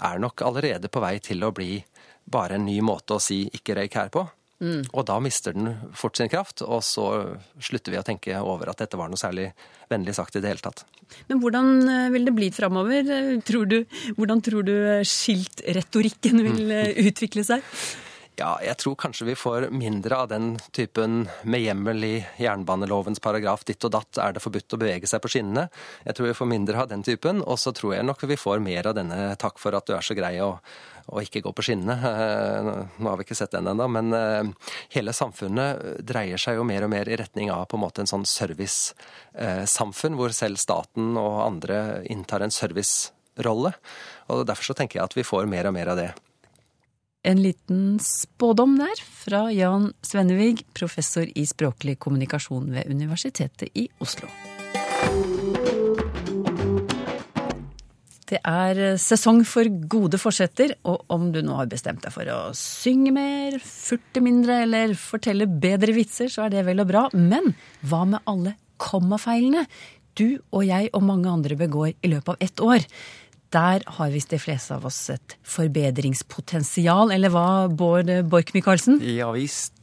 er 0.00 0.18
nok 0.18 0.42
allerede 0.42 0.88
på 0.88 1.00
vei 1.02 1.18
til 1.18 1.42
å 1.44 1.54
bli 1.54 1.84
bare 2.30 2.54
en 2.54 2.66
ny 2.66 2.80
måte 2.80 3.14
å 3.14 3.22
si 3.22 3.48
'ikke 3.48 3.76
røyk 3.76 3.94
her' 3.94 4.10
på. 4.10 4.28
Mm. 4.60 4.84
Og 4.92 5.06
da 5.06 5.18
mister 5.20 5.54
den 5.56 5.78
fort 5.96 6.18
sin 6.18 6.28
kraft, 6.28 6.60
og 6.60 6.82
så 6.84 7.38
slutter 7.58 7.92
vi 7.92 7.96
å 7.98 8.04
tenke 8.04 8.36
over 8.44 8.68
at 8.68 8.76
dette 8.76 8.98
var 8.98 9.08
noe 9.08 9.16
særlig 9.16 9.54
vennlig 9.88 10.14
sagt 10.14 10.36
i 10.36 10.40
det 10.40 10.48
hele 10.52 10.60
tatt. 10.60 10.84
Men 11.28 11.40
hvordan 11.40 11.88
eh, 11.88 12.10
vil 12.10 12.28
det 12.28 12.34
bli 12.36 12.50
framover? 12.50 13.40
Hvordan 13.40 14.42
tror 14.44 14.62
du 14.62 14.76
skiltretorikken 15.02 16.44
vil 16.44 16.60
mm. 16.68 17.08
utvikle 17.08 17.44
seg? 17.44 17.62
Ja, 18.40 18.54
jeg 18.64 18.78
tror 18.80 18.94
kanskje 18.96 19.26
vi 19.28 19.34
får 19.36 19.66
mindre 19.68 20.16
av 20.16 20.28
den 20.30 20.54
typen 20.72 21.26
med 21.44 21.60
hjemmel 21.60 22.04
i 22.06 22.12
jernbanelovens 22.40 23.20
paragraf 23.20 23.66
ditt 23.68 23.84
og 23.84 23.92
datt 23.92 24.16
er 24.16 24.32
det 24.32 24.40
forbudt 24.40 24.72
å 24.72 24.78
bevege 24.80 25.10
seg 25.10 25.20
på 25.20 25.28
skinnene. 25.34 25.66
Jeg 26.06 26.16
tror 26.16 26.30
vi 26.30 26.36
får 26.38 26.48
mindre 26.48 26.80
av 26.80 26.88
den 26.88 27.04
typen, 27.04 27.42
og 27.44 27.60
så 27.60 27.74
tror 27.76 27.98
jeg 27.98 28.06
nok 28.08 28.24
vi 28.30 28.38
får 28.40 28.62
mer 28.64 28.88
av 28.88 28.96
denne 28.96 29.18
takk 29.40 29.60
for 29.60 29.76
at 29.76 29.84
du 29.84 29.92
er 29.92 30.06
så 30.06 30.16
grei 30.16 30.38
og, 30.40 30.56
og 31.12 31.20
ikke 31.20 31.42
gå 31.44 31.52
på 31.52 31.66
skinnene. 31.66 31.98
Eh, 32.14 32.70
nå 32.96 33.12
har 33.12 33.20
vi 33.20 33.28
ikke 33.28 33.36
sett 33.42 33.52
den 33.58 33.68
ennå, 33.74 33.90
men 33.92 34.16
eh, 34.16 34.72
hele 34.96 35.12
samfunnet 35.12 36.00
dreier 36.08 36.40
seg 36.40 36.56
jo 36.56 36.64
mer 36.64 36.88
og 36.88 36.94
mer 36.94 37.12
i 37.12 37.20
retning 37.20 37.52
av 37.52 37.68
på 37.68 37.76
en 37.76 37.84
måte 37.84 38.00
en 38.06 38.08
sånn 38.08 38.24
servicesamfunn, 38.24 40.16
hvor 40.16 40.32
selv 40.32 40.56
staten 40.64 41.12
og 41.20 41.42
andre 41.44 42.00
inntar 42.08 42.40
en 42.40 42.56
servicerolle. 42.56 43.76
Og 44.32 44.48
Derfor 44.48 44.72
så 44.72 44.80
tenker 44.80 45.02
jeg 45.02 45.10
at 45.10 45.20
vi 45.20 45.28
får 45.28 45.44
mer 45.44 45.68
og 45.68 45.76
mer 45.76 45.92
av 45.92 46.00
det 46.00 46.10
en 47.22 47.42
liten 47.42 47.98
spådom 48.00 48.78
der 48.80 49.02
fra 49.04 49.44
Jan 49.52 49.90
Svennevig, 50.02 50.64
professor 50.76 51.26
i 51.28 51.44
språklig 51.46 51.98
kommunikasjon 52.00 52.70
ved 52.72 52.88
Universitetet 52.90 53.68
i 53.76 53.88
Oslo. 54.00 54.30
Det 58.30 58.38
er 58.46 58.80
sesong 59.02 59.42
for 59.48 59.66
gode 59.90 60.20
forsetter, 60.22 60.76
og 60.86 61.02
om 61.10 61.32
du 61.34 61.40
nå 61.42 61.56
har 61.58 61.70
bestemt 61.70 62.04
deg 62.04 62.14
for 62.14 62.30
å 62.30 62.40
synge 62.56 63.10
mer, 63.16 63.58
furte 63.58 64.22
mindre 64.22 64.62
eller 64.68 64.94
fortelle 64.94 65.50
bedre 65.50 65.96
vitser, 65.96 66.30
så 66.30 66.46
er 66.46 66.54
det 66.54 66.66
vel 66.68 66.84
og 66.84 66.92
bra. 66.92 67.08
Men 67.12 67.50
hva 67.82 68.04
med 68.06 68.22
alle 68.30 68.54
kommafeilene? 68.80 69.66
du 70.18 70.40
og 70.50 70.64
jeg 70.66 70.90
og 70.96 71.04
mange 71.06 71.30
andre 71.30 71.56
begår 71.58 71.92
i 71.94 72.12
løpet 72.12 72.34
av 72.34 72.46
ett 72.46 72.62
år. 72.64 72.86
Der 73.50 73.82
har 73.96 74.12
visst 74.14 74.30
de 74.30 74.38
fleste 74.38 74.76
av 74.76 74.84
oss 74.86 74.98
et 75.10 75.34
forbedringspotensial, 75.42 77.10
eller 77.10 77.32
hva, 77.34 77.66
Bård 77.66 78.10
Borch 78.30 78.54
Michaelsen? 78.54 79.00
Ja 79.02 79.32
visst. 79.34 79.74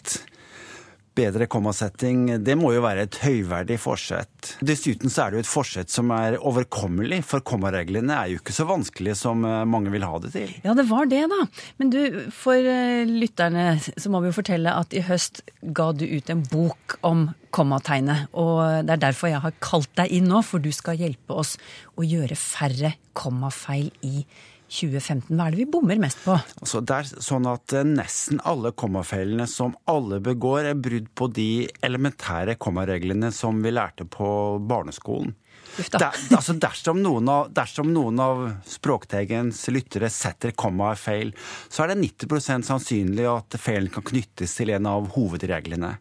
Bedre 1.17 1.47
kommasetting, 1.49 2.27
det 2.45 2.53
må 2.59 2.71
jo 2.75 2.83
være 2.85 3.07
et 3.07 3.17
høyverdig 3.23 3.79
forsett. 3.81 4.51
Dessuten 4.61 5.09
så 5.09 5.23
er 5.23 5.33
det 5.33 5.39
jo 5.39 5.45
et 5.45 5.49
forsett 5.49 5.93
som 5.93 6.11
er 6.13 6.37
overkommelig, 6.37 7.23
for 7.25 7.41
kommareglene 7.41 8.13
er 8.13 8.31
jo 8.31 8.41
ikke 8.41 8.53
så 8.55 8.67
vanskelige 8.69 9.17
som 9.17 9.41
eh, 9.47 9.63
mange 9.65 9.89
vil 9.93 10.05
ha 10.05 10.19
det 10.21 10.33
til. 10.35 10.53
Ja, 10.65 10.75
det 10.77 10.85
var 10.91 11.09
det, 11.09 11.23
da. 11.31 11.39
Men 11.81 11.91
du, 11.93 12.01
for 12.35 12.57
eh, 12.57 13.09
lytterne 13.09 13.69
så 13.81 14.11
må 14.13 14.21
vi 14.21 14.29
jo 14.29 14.37
fortelle 14.37 14.75
at 14.77 14.93
i 14.93 15.01
høst 15.07 15.41
ga 15.75 15.89
du 15.97 16.05
ut 16.05 16.29
en 16.33 16.43
bok 16.51 16.99
om 17.07 17.27
kommategnet. 17.55 18.29
Og 18.37 18.85
det 18.85 18.97
er 18.97 19.05
derfor 19.07 19.33
jeg 19.33 19.41
har 19.43 19.57
kalt 19.63 19.89
deg 19.97 20.13
inn 20.13 20.29
nå, 20.29 20.43
for 20.45 20.61
du 20.61 20.69
skal 20.75 20.99
hjelpe 21.01 21.33
oss 21.33 21.55
å 21.97 22.05
gjøre 22.05 22.37
færre 22.37 22.93
kommafeil 23.17 23.89
i 24.05 24.21
2015. 24.67 25.33
Hva 25.33 25.47
er 25.47 25.55
det 25.55 25.61
vi 25.63 25.71
bommer 25.71 25.99
mest 26.01 26.21
på? 26.25 26.35
Altså, 26.61 26.81
det 26.83 26.99
er 26.99 27.25
sånn 27.29 27.47
at 27.49 27.73
eh, 27.75 27.87
nesten 27.87 28.41
alle 28.47 28.73
kommafeilene 28.75 29.47
som 29.49 29.75
alle 29.89 30.19
begår, 30.23 30.71
er 30.71 30.79
brudd 30.79 31.09
på 31.17 31.29
de 31.33 31.49
elementære 31.85 32.57
kommareglene 32.61 33.31
som 33.35 33.61
vi 33.63 33.73
lærte 33.75 34.07
på 34.09 34.29
barneskolen. 34.67 35.35
Der, 35.77 36.15
altså 36.33 36.55
dersom, 36.57 37.01
noen 37.03 37.27
av, 37.29 37.51
dersom 37.53 37.91
noen 37.93 38.17
av 38.23 38.43
Språktegens 38.65 39.59
lyttere 39.69 40.09
setter 40.09 40.55
kommaet 40.57 41.01
feil, 41.01 41.33
så 41.69 41.83
er 41.83 41.93
det 41.93 41.99
90 42.01 42.65
sannsynlig 42.65 43.27
at 43.29 43.59
feilen 43.61 43.91
kan 43.93 44.05
knyttes 44.07 44.55
til 44.57 44.73
en 44.73 44.89
av 44.89 45.11
hovedreglene. 45.13 45.97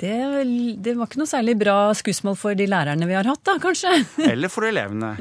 Det, 0.00 0.16
det 0.80 0.94
var 0.96 1.08
ikke 1.08 1.20
noe 1.20 1.28
særlig 1.28 1.56
bra 1.60 1.76
skussmål 1.96 2.36
for 2.40 2.56
de 2.56 2.64
lærerne 2.70 3.08
vi 3.08 3.16
har 3.18 3.28
hatt, 3.28 3.42
da, 3.44 3.58
kanskje? 3.60 3.92
Eller 4.32 4.52
for 4.52 4.64
elevene. 4.68 5.12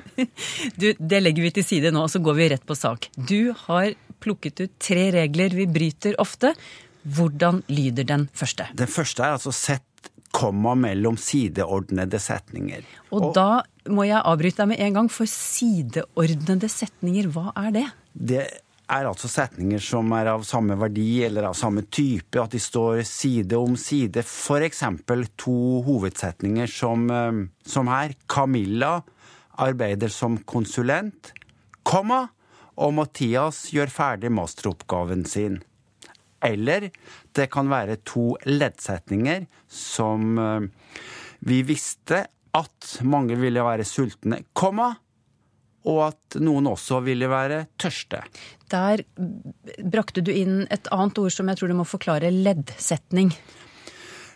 Du, 0.79 0.93
det 0.95 1.19
legger 1.24 1.50
vi 1.50 1.55
til 1.57 1.67
side 1.67 1.91
nå, 1.91 2.05
og 2.07 2.13
så 2.13 2.21
går 2.24 2.38
vi 2.38 2.48
rett 2.53 2.63
på 2.67 2.77
sak. 2.79 3.09
Du 3.17 3.51
har 3.65 3.91
plukket 4.24 4.63
ut 4.63 4.77
tre 4.79 5.09
regler 5.15 5.55
vi 5.55 5.67
bryter 5.67 6.15
ofte. 6.21 6.53
Hvordan 7.03 7.63
lyder 7.71 8.07
den 8.07 8.27
første? 8.36 8.69
Den 8.77 8.91
første 8.91 9.25
er 9.25 9.36
altså 9.36 9.53
sett 9.55 9.83
komma 10.36 10.75
mellom 10.77 11.17
sideordnede 11.17 12.19
setninger. 12.21 12.86
Og, 13.12 13.31
da 13.36 13.63
må 13.89 14.05
jeg 14.07 14.21
avbryte 14.21 14.62
deg 14.62 14.71
med 14.74 14.83
en 14.86 14.98
gang, 15.00 15.12
for 15.12 15.29
sideordnede 15.29 16.69
setninger, 16.71 17.31
hva 17.33 17.50
er 17.57 17.71
det? 17.75 17.86
Det 18.13 18.43
er 18.89 19.08
altså 19.10 19.29
setninger 19.29 19.81
som 19.84 20.10
er 20.17 20.31
av 20.31 20.43
samme 20.48 20.75
verdi 20.79 21.22
eller 21.27 21.50
av 21.50 21.55
samme 21.58 21.86
type, 21.91 22.39
at 22.41 22.53
de 22.53 22.62
står 22.62 23.03
side 23.08 23.58
om 23.58 23.77
side. 23.79 24.24
For 24.25 24.65
eksempel 24.65 25.27
to 25.39 25.84
hovedsetninger 25.86 26.67
som, 26.67 27.10
eh, 27.10 27.46
som 27.65 27.88
her. 27.88 28.15
Camilla 28.27 29.03
arbeider 29.58 30.10
som 30.10 30.38
konsulent, 30.38 31.34
komma, 31.84 32.29
og 32.79 32.93
Mathias 32.96 33.72
gjør 33.74 33.91
ferdig 33.91 34.31
masteroppgaven 34.31 35.25
sin. 35.27 35.60
Eller 36.41 36.89
det 37.36 37.50
kan 37.51 37.67
være 37.67 38.00
to 38.08 38.38
leddsetninger 38.48 39.46
som 39.67 40.39
eh, 40.39 40.67
vi 41.39 41.62
visste 41.67 42.25
at 42.55 42.93
mange 43.05 43.38
ville 43.39 43.63
være 43.63 43.86
sultne, 43.86 44.41
komma, 44.53 44.93
og 45.88 46.01
at 46.09 46.39
noen 46.43 46.67
også 46.67 47.00
ville 47.05 47.29
være 47.31 47.63
tørste. 47.79 48.24
Der 48.69 49.03
brakte 49.83 50.21
du 50.21 50.33
inn 50.33 50.65
et 50.69 50.89
annet 50.91 51.17
ord 51.21 51.33
som 51.33 51.48
jeg 51.50 51.59
tror 51.59 51.71
du 51.71 51.77
må 51.79 51.88
forklare, 51.88 52.31
leddsetning. 52.33 53.31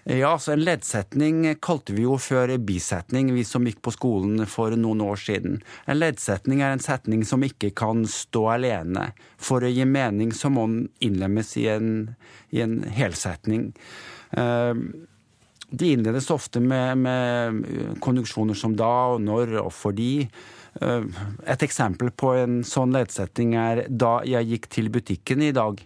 Ja, 0.04 0.34
altså 0.34 0.52
En 0.52 0.66
leddsetning 0.66 1.46
kalte 1.64 1.94
vi 1.96 2.04
jo 2.04 2.18
før 2.20 2.52
bisetning, 2.60 3.30
vi 3.32 3.46
som 3.48 3.64
gikk 3.64 3.80
på 3.86 3.94
skolen 3.96 4.44
for 4.52 4.76
noen 4.76 5.00
år 5.06 5.22
siden. 5.22 5.62
En 5.88 6.00
leddsetning 6.00 6.60
er 6.60 6.76
en 6.76 6.84
setning 6.84 7.24
som 7.28 7.44
ikke 7.46 7.72
kan 7.72 8.04
stå 8.10 8.50
alene. 8.58 9.12
For 9.40 9.64
å 9.64 9.72
gi 9.72 9.86
mening 9.88 10.34
så 10.36 10.52
må 10.52 10.68
den 10.68 10.90
innlemmes 11.00 11.56
i 11.62 11.70
en, 11.72 11.94
i 12.52 12.60
en 12.66 12.82
helsetning. 12.84 13.72
Eh, 14.36 14.76
De 15.74 15.88
innledes 15.90 16.28
ofte 16.30 16.60
med, 16.60 16.98
med 17.02 17.96
konjunksjoner 18.04 18.54
som 18.60 18.76
da 18.78 19.16
og 19.16 19.24
når 19.24 19.56
og 19.64 19.72
fordi. 19.74 20.28
Eh, 20.82 21.04
Et 21.54 21.64
eksempel 21.64 22.12
på 22.12 22.34
en 22.40 22.62
sånn 22.64 22.94
leddsetning 22.96 23.56
er 23.56 23.88
'da 23.90 24.22
jeg 24.26 24.48
gikk 24.48 24.70
til 24.70 24.90
butikken 24.90 25.42
i 25.42 25.52
dag'. 25.52 25.82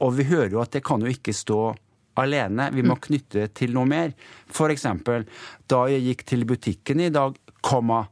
Og 0.00 0.12
vi 0.16 0.24
hører 0.24 0.50
jo 0.50 0.60
at 0.60 0.72
det 0.72 0.84
kan 0.84 1.00
jo 1.00 1.06
ikke 1.06 1.32
stå 1.32 1.76
alene. 2.16 2.70
Vi 2.72 2.82
må 2.82 2.96
knytte 3.00 3.40
det 3.40 3.54
til 3.54 3.72
noe 3.72 3.86
mer. 3.86 4.12
For 4.48 4.68
eksempel 4.68 5.26
'da 5.68 5.86
jeg 5.88 6.02
gikk 6.02 6.24
til 6.26 6.44
butikken 6.44 7.00
i 7.00 7.10
dag, 7.10 7.36
komma, 7.62 8.08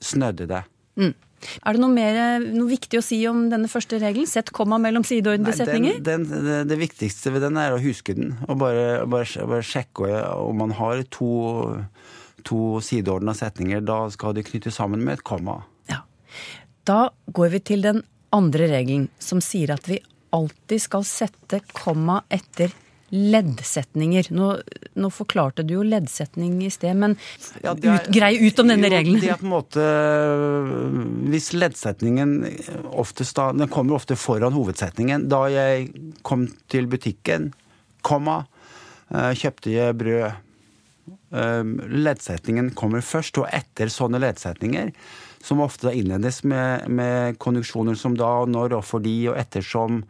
snødde 0.00 0.46
det'. 0.46 0.64
Er 1.64 1.76
det 1.76 1.80
noe 1.82 1.92
mer 1.92 2.40
noe 2.40 2.68
viktig 2.70 2.98
å 2.98 3.04
si 3.04 3.18
om 3.28 3.48
denne 3.52 3.68
første 3.68 3.98
regelen? 4.00 4.28
Sett 4.30 4.52
komma 4.54 4.78
mellom 4.80 5.04
sideordnede 5.04 5.52
setninger? 5.58 6.00
Den, 6.04 6.24
den, 6.28 6.44
det, 6.46 6.58
det 6.70 6.78
viktigste 6.80 7.32
ved 7.34 7.44
den 7.44 7.58
er 7.60 7.74
å 7.74 7.82
huske 7.82 8.16
den, 8.16 8.34
og 8.48 8.58
bare, 8.62 9.04
bare, 9.10 9.46
bare 9.50 9.66
sjekke 9.66 10.08
om 10.38 10.62
man 10.64 10.74
har 10.78 11.04
to, 11.14 11.84
to 12.44 12.80
sideordna 12.84 13.34
setninger. 13.34 13.80
Da 13.84 14.04
skal 14.14 14.34
de 14.36 14.44
knyttes 14.46 14.76
sammen 14.80 15.02
med 15.04 15.18
et 15.20 15.24
komma. 15.26 15.62
Ja. 15.90 16.02
Da 16.84 17.08
går 17.32 17.52
vi 17.56 17.60
til 17.72 17.82
den 17.86 18.02
andre 18.34 18.66
regelen, 18.68 19.08
som 19.22 19.40
sier 19.44 19.72
at 19.76 19.86
vi 19.88 20.00
alltid 20.34 20.82
skal 20.82 21.04
sette 21.06 21.60
komma 21.72 22.22
etter 22.34 22.72
leddsetninger. 23.14 24.26
Nå, 24.34 24.46
nå 24.98 25.08
forklarte 25.14 25.62
du 25.62 25.76
jo 25.76 25.82
leddsetning 25.86 26.56
i 26.66 26.70
sted, 26.72 26.96
men 26.98 27.12
Ja, 27.62 27.70
er- 27.76 27.94
ut, 28.00 28.08
grei 28.10 28.32
ut 28.42 28.58
om 28.58 28.66
denne 28.72 28.88
Jo, 28.88 28.94
regelen. 28.96 29.20
Det 29.22 29.30
er 29.30 29.38
på 29.38 29.46
en 29.46 29.52
måte 29.52 29.84
Hvis 31.30 31.52
leddsetningen 31.54 32.32
oftest 32.90 33.36
da 33.36 33.52
Den 33.52 33.68
kommer 33.70 33.94
ofte 34.00 34.16
foran 34.18 34.52
hovedsetningen. 34.56 35.28
Da 35.30 35.44
jeg 35.52 35.92
kom 36.26 36.48
til 36.68 36.86
butikken, 36.90 37.52
komma, 38.02 38.46
eh, 39.14 39.32
kjøpte 39.34 39.70
jeg 39.70 39.96
brød. 39.96 40.32
Eh, 41.34 41.62
Leddsetningen 41.90 42.70
kommer 42.78 43.02
først, 43.04 43.38
og 43.42 43.48
etter 43.52 43.90
sånne 43.92 44.20
leddsetninger, 44.22 44.92
som 45.44 45.60
ofte 45.60 45.92
innledes 45.92 46.42
med, 46.48 46.86
med 46.88 47.38
konjunksjoner 47.42 47.98
som 48.00 48.14
da 48.16 48.30
og 48.44 48.48
når 48.52 48.78
og 48.78 48.84
fordi 48.88 49.16
og 49.28 49.36
ettersom, 49.40 50.02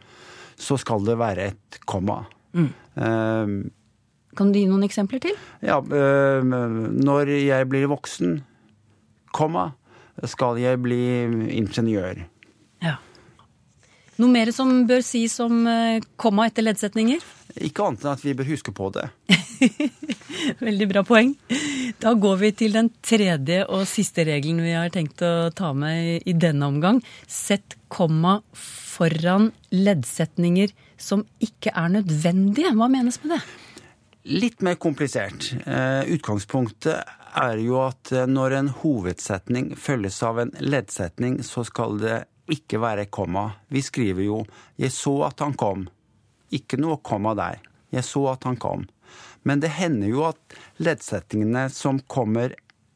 så 0.55 0.77
skal 0.79 1.03
det 1.03 1.17
være 1.19 1.49
et 1.51 1.79
komma. 1.85 2.21
Eh, 2.55 3.55
Kan 4.35 4.51
du 4.51 4.59
gi 4.59 4.67
noen 4.67 4.83
eksempler 4.87 5.21
til? 5.23 5.35
ja, 5.63 5.79
Um, 5.79 6.51
når 6.99 7.29
jeg 7.39 7.67
blir 7.71 7.87
voksen, 7.91 8.41
komma, 9.35 9.73
skal 10.23 10.57
jeg 10.59 10.79
bli 10.83 10.99
ingeniør. 11.55 12.23
Noe 14.21 14.31
mer 14.31 14.51
som 14.55 14.85
bør 14.87 15.01
sies 15.03 15.35
om 15.43 15.65
eh, 15.67 16.03
komma 16.15 16.47
etter 16.47 16.63
leddsetninger? 16.63 17.23
Ikke 17.67 17.83
annet 17.87 18.05
enn 18.05 18.13
at 18.13 18.23
vi 18.23 18.35
bør 18.37 18.47
huske 18.47 18.71
på 18.75 18.87
det. 18.95 19.09
Veldig 20.65 20.87
bra 20.91 21.03
poeng. 21.07 21.33
Da 21.99 22.13
går 22.19 22.39
vi 22.41 22.51
til 22.63 22.75
den 22.75 22.89
tredje 23.03 23.63
og 23.65 23.83
siste 23.89 24.25
regelen 24.27 24.63
vi 24.63 24.75
har 24.75 24.91
tenkt 24.93 25.23
å 25.25 25.49
ta 25.55 25.73
med 25.75 26.23
i 26.27 26.35
denne 26.35 26.69
omgang. 26.71 27.01
Sett 27.27 27.77
komma 27.91 28.37
foran 28.55 29.51
leddsetninger 29.75 30.71
som 31.01 31.25
ikke 31.43 31.73
er 31.75 31.97
nødvendige. 31.97 32.71
Hva 32.75 32.89
menes 32.91 33.19
med 33.23 33.35
det? 33.35 33.41
Litt 34.25 34.63
mer 34.65 34.79
komplisert. 34.81 35.51
Eh, 35.67 36.07
Utgangspunktet 36.15 37.03
er 37.35 37.59
jo 37.61 37.81
at 37.83 38.11
eh, 38.15 38.25
når 38.29 38.57
en 38.59 38.71
hovedsetning 38.81 39.73
følges 39.79 40.21
av 40.25 40.39
en 40.41 40.55
leddsetning, 40.63 41.41
så 41.45 41.65
skal 41.67 41.99
det 42.01 42.23
ikke 42.51 42.79
være 42.81 43.07
komma. 43.09 43.51
Vi 43.69 43.81
skriver 43.81 44.23
jo 44.23 44.45
'Jeg 44.77 44.91
så 44.91 45.25
at 45.27 45.39
han 45.39 45.53
kom'. 45.53 45.87
Ikke 46.51 46.77
noe 46.77 46.97
komma 46.97 47.33
der. 47.33 47.59
'Jeg 47.91 48.03
så 48.03 48.31
at 48.33 48.43
han 48.43 48.57
kom'. 48.57 48.87
Men 49.43 49.59
det 49.59 49.69
hender 49.69 50.07
jo 50.07 50.23
at 50.25 50.37
leddsetningene 50.77 51.69
som 51.69 51.99
kommer 51.99 52.55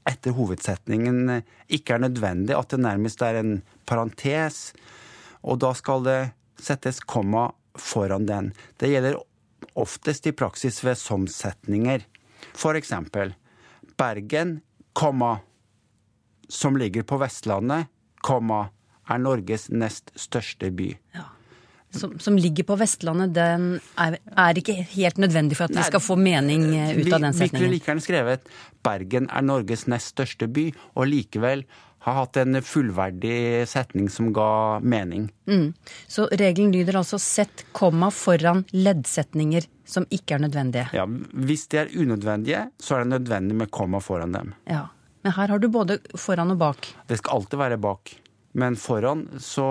etter 0.09 0.31
hovedsetningen, 0.31 1.43
ikke 1.69 1.93
er 1.93 1.99
nødvendig. 1.99 2.57
At 2.57 2.69
det 2.69 2.79
nærmest 2.79 3.21
er 3.21 3.39
en 3.39 3.61
parentes. 3.85 4.73
Og 5.43 5.59
da 5.59 5.73
skal 5.73 6.03
det 6.03 6.31
settes 6.59 6.99
komma 6.99 7.51
foran 7.77 8.25
den. 8.25 8.53
Det 8.77 8.89
gjelder 8.89 9.19
oftest 9.75 10.27
i 10.27 10.31
praksis 10.31 10.81
ved 10.83 10.97
som-setninger. 10.97 12.03
For 12.55 12.75
eksempel 12.75 13.35
Bergen, 13.99 14.61
komma, 14.93 15.39
som 16.49 16.77
ligger 16.79 17.03
på 17.03 17.19
Vestlandet, 17.19 17.89
komma, 18.23 18.69
er 19.09 19.21
Norges 19.21 19.69
nest 19.73 20.13
største 20.19 20.71
by. 20.75 20.93
Som, 21.91 22.19
som 22.21 22.35
ligger 22.37 22.67
på 22.69 22.75
Vestlandet, 22.77 23.33
den 23.33 23.79
er, 23.97 24.19
er 24.37 24.57
ikke 24.61 24.75
helt 24.91 25.17
nødvendig 25.17 25.57
for 25.57 25.65
at 25.65 25.73
vi 25.73 25.85
skal 25.87 26.03
få 26.05 26.19
mening 26.21 26.67
eh, 26.77 26.91
ut 26.99 27.07
Vi, 27.07 27.13
av 27.15 27.23
den 27.23 27.33
vi 27.33 27.39
kunne 27.39 27.47
setningen. 27.47 27.71
like 27.73 27.89
gjerne 27.89 28.03
skrevet 28.05 28.51
Bergen 28.85 29.25
er 29.33 29.41
Norges 29.47 29.87
nest 29.89 30.13
største 30.13 30.45
by, 30.53 30.67
og 30.93 31.09
likevel 31.09 31.65
har 32.05 32.15
hatt 32.15 32.37
en 32.39 32.61
fullverdig 32.63 33.65
setning 33.67 34.05
som 34.13 34.29
ga 34.33 34.79
mening. 34.79 35.25
Så 36.07 36.29
regelen 36.31 36.71
lyder 36.71 36.95
altså 37.01 37.17
sett 37.19 37.65
komma 37.75 38.07
foran 38.13 38.63
leddsetninger 38.71 39.65
som 39.89 40.05
ikke 40.13 40.37
er 40.37 40.45
nødvendige. 40.45 40.85
Ja, 40.95 41.03
hvis 41.09 41.65
de 41.73 41.81
er 41.81 41.91
unødvendige, 41.91 42.69
så 42.79 42.95
er 42.95 43.03
det 43.03 43.15
nødvendig 43.17 43.57
med 43.65 43.71
komma 43.73 43.99
foran 43.99 44.31
dem. 44.37 44.53
Ja. 44.69 44.85
Men 45.25 45.35
her 45.35 45.51
har 45.51 45.59
du 45.59 45.67
både 45.67 45.97
foran 46.15 46.53
og 46.53 46.61
bak. 46.61 46.87
Det 47.09 47.17
skal 47.19 47.41
alltid 47.41 47.59
være 47.59 47.77
bak. 47.81 48.13
Men 48.59 48.75
foran 48.75 49.27
så 49.39 49.65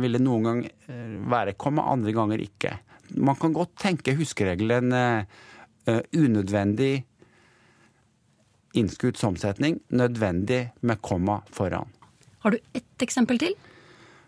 vil 0.00 0.16
det 0.16 0.22
noen 0.24 0.46
gang 0.48 0.62
eh, 0.66 1.16
være 1.30 1.54
komma, 1.60 1.86
andre 1.92 2.14
ganger 2.16 2.42
ikke. 2.42 2.72
Man 3.22 3.38
kan 3.38 3.54
godt 3.54 3.76
tenke 3.78 4.16
huskeregelen 4.18 4.94
eh, 4.96 5.26
eh, 5.86 6.00
unødvendig 6.18 7.04
innskutt 8.74 9.20
omsetning, 9.24 9.78
nødvendig 9.94 10.72
med 10.80 11.02
komma 11.06 11.38
foran. 11.54 11.92
Har 12.42 12.50
du 12.50 12.58
ett 12.74 13.02
eksempel 13.06 13.38
til? 13.38 13.54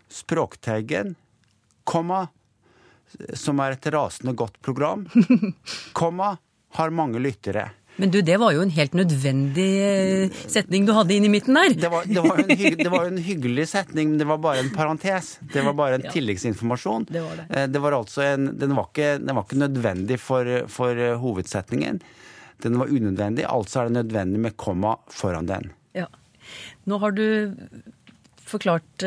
Språkteigen, 0.07 1.17
komma, 1.83 2.27
som 3.35 3.59
er 3.59 3.75
et 3.75 3.89
rasende 3.91 4.31
godt 4.39 4.61
program, 4.63 5.03
komma, 5.99 6.37
har 6.79 6.95
mange 6.95 7.19
lyttere. 7.19 7.67
Men 7.97 8.11
du, 8.13 8.19
det 8.21 8.35
var 8.37 8.51
jo 8.53 8.61
en 8.61 8.69
helt 8.75 8.93
nødvendig 8.93 9.67
eh, 9.81 10.35
setning 10.49 10.85
du 10.85 10.91
hadde 10.93 11.15
inn 11.15 11.25
i 11.25 11.31
midten 11.33 11.57
der. 11.57 11.73
Det 11.81 11.89
var, 11.89 12.05
det, 12.05 12.21
var 12.21 12.41
en 12.43 12.51
hygg, 12.59 12.75
det 12.83 12.91
var 12.93 13.07
en 13.09 13.17
hyggelig 13.25 13.65
setning, 13.71 14.11
men 14.11 14.19
det 14.21 14.27
var 14.29 14.37
bare 14.43 14.61
en 14.61 14.69
parentes. 14.75 15.31
Det 15.53 15.63
var 15.65 15.73
bare 15.77 15.97
en 15.97 16.05
Ja. 16.05 16.11
tilleggsinformasjon. 16.13 17.07
Det 17.09 17.23
var 17.25 17.35
det. 17.41 17.47
Eh, 17.49 17.67
Det 17.73 17.81
var 17.81 17.97
altså 17.97 18.21
en, 18.27 18.51
den, 18.59 18.75
var 18.77 18.89
ikke, 18.91 19.09
den 19.25 19.35
var 19.35 19.43
ikke 19.47 19.61
nødvendig 19.63 20.19
for, 20.21 20.51
for 20.69 20.93
eh, 20.93 21.17
hovedsetningen. 21.17 21.99
Den 22.61 22.77
var 22.81 22.87
unødvendig, 22.93 23.45
altså 23.49 23.81
er 23.81 23.89
det 23.89 23.97
nødvendig 23.99 24.39
med 24.45 24.57
komma 24.57 24.95
foran 25.13 25.45
den. 25.49 25.71
Ja. 25.97 26.05
Nå 26.89 26.97
har 27.01 27.11
du 27.17 27.53
forklart 28.47 29.03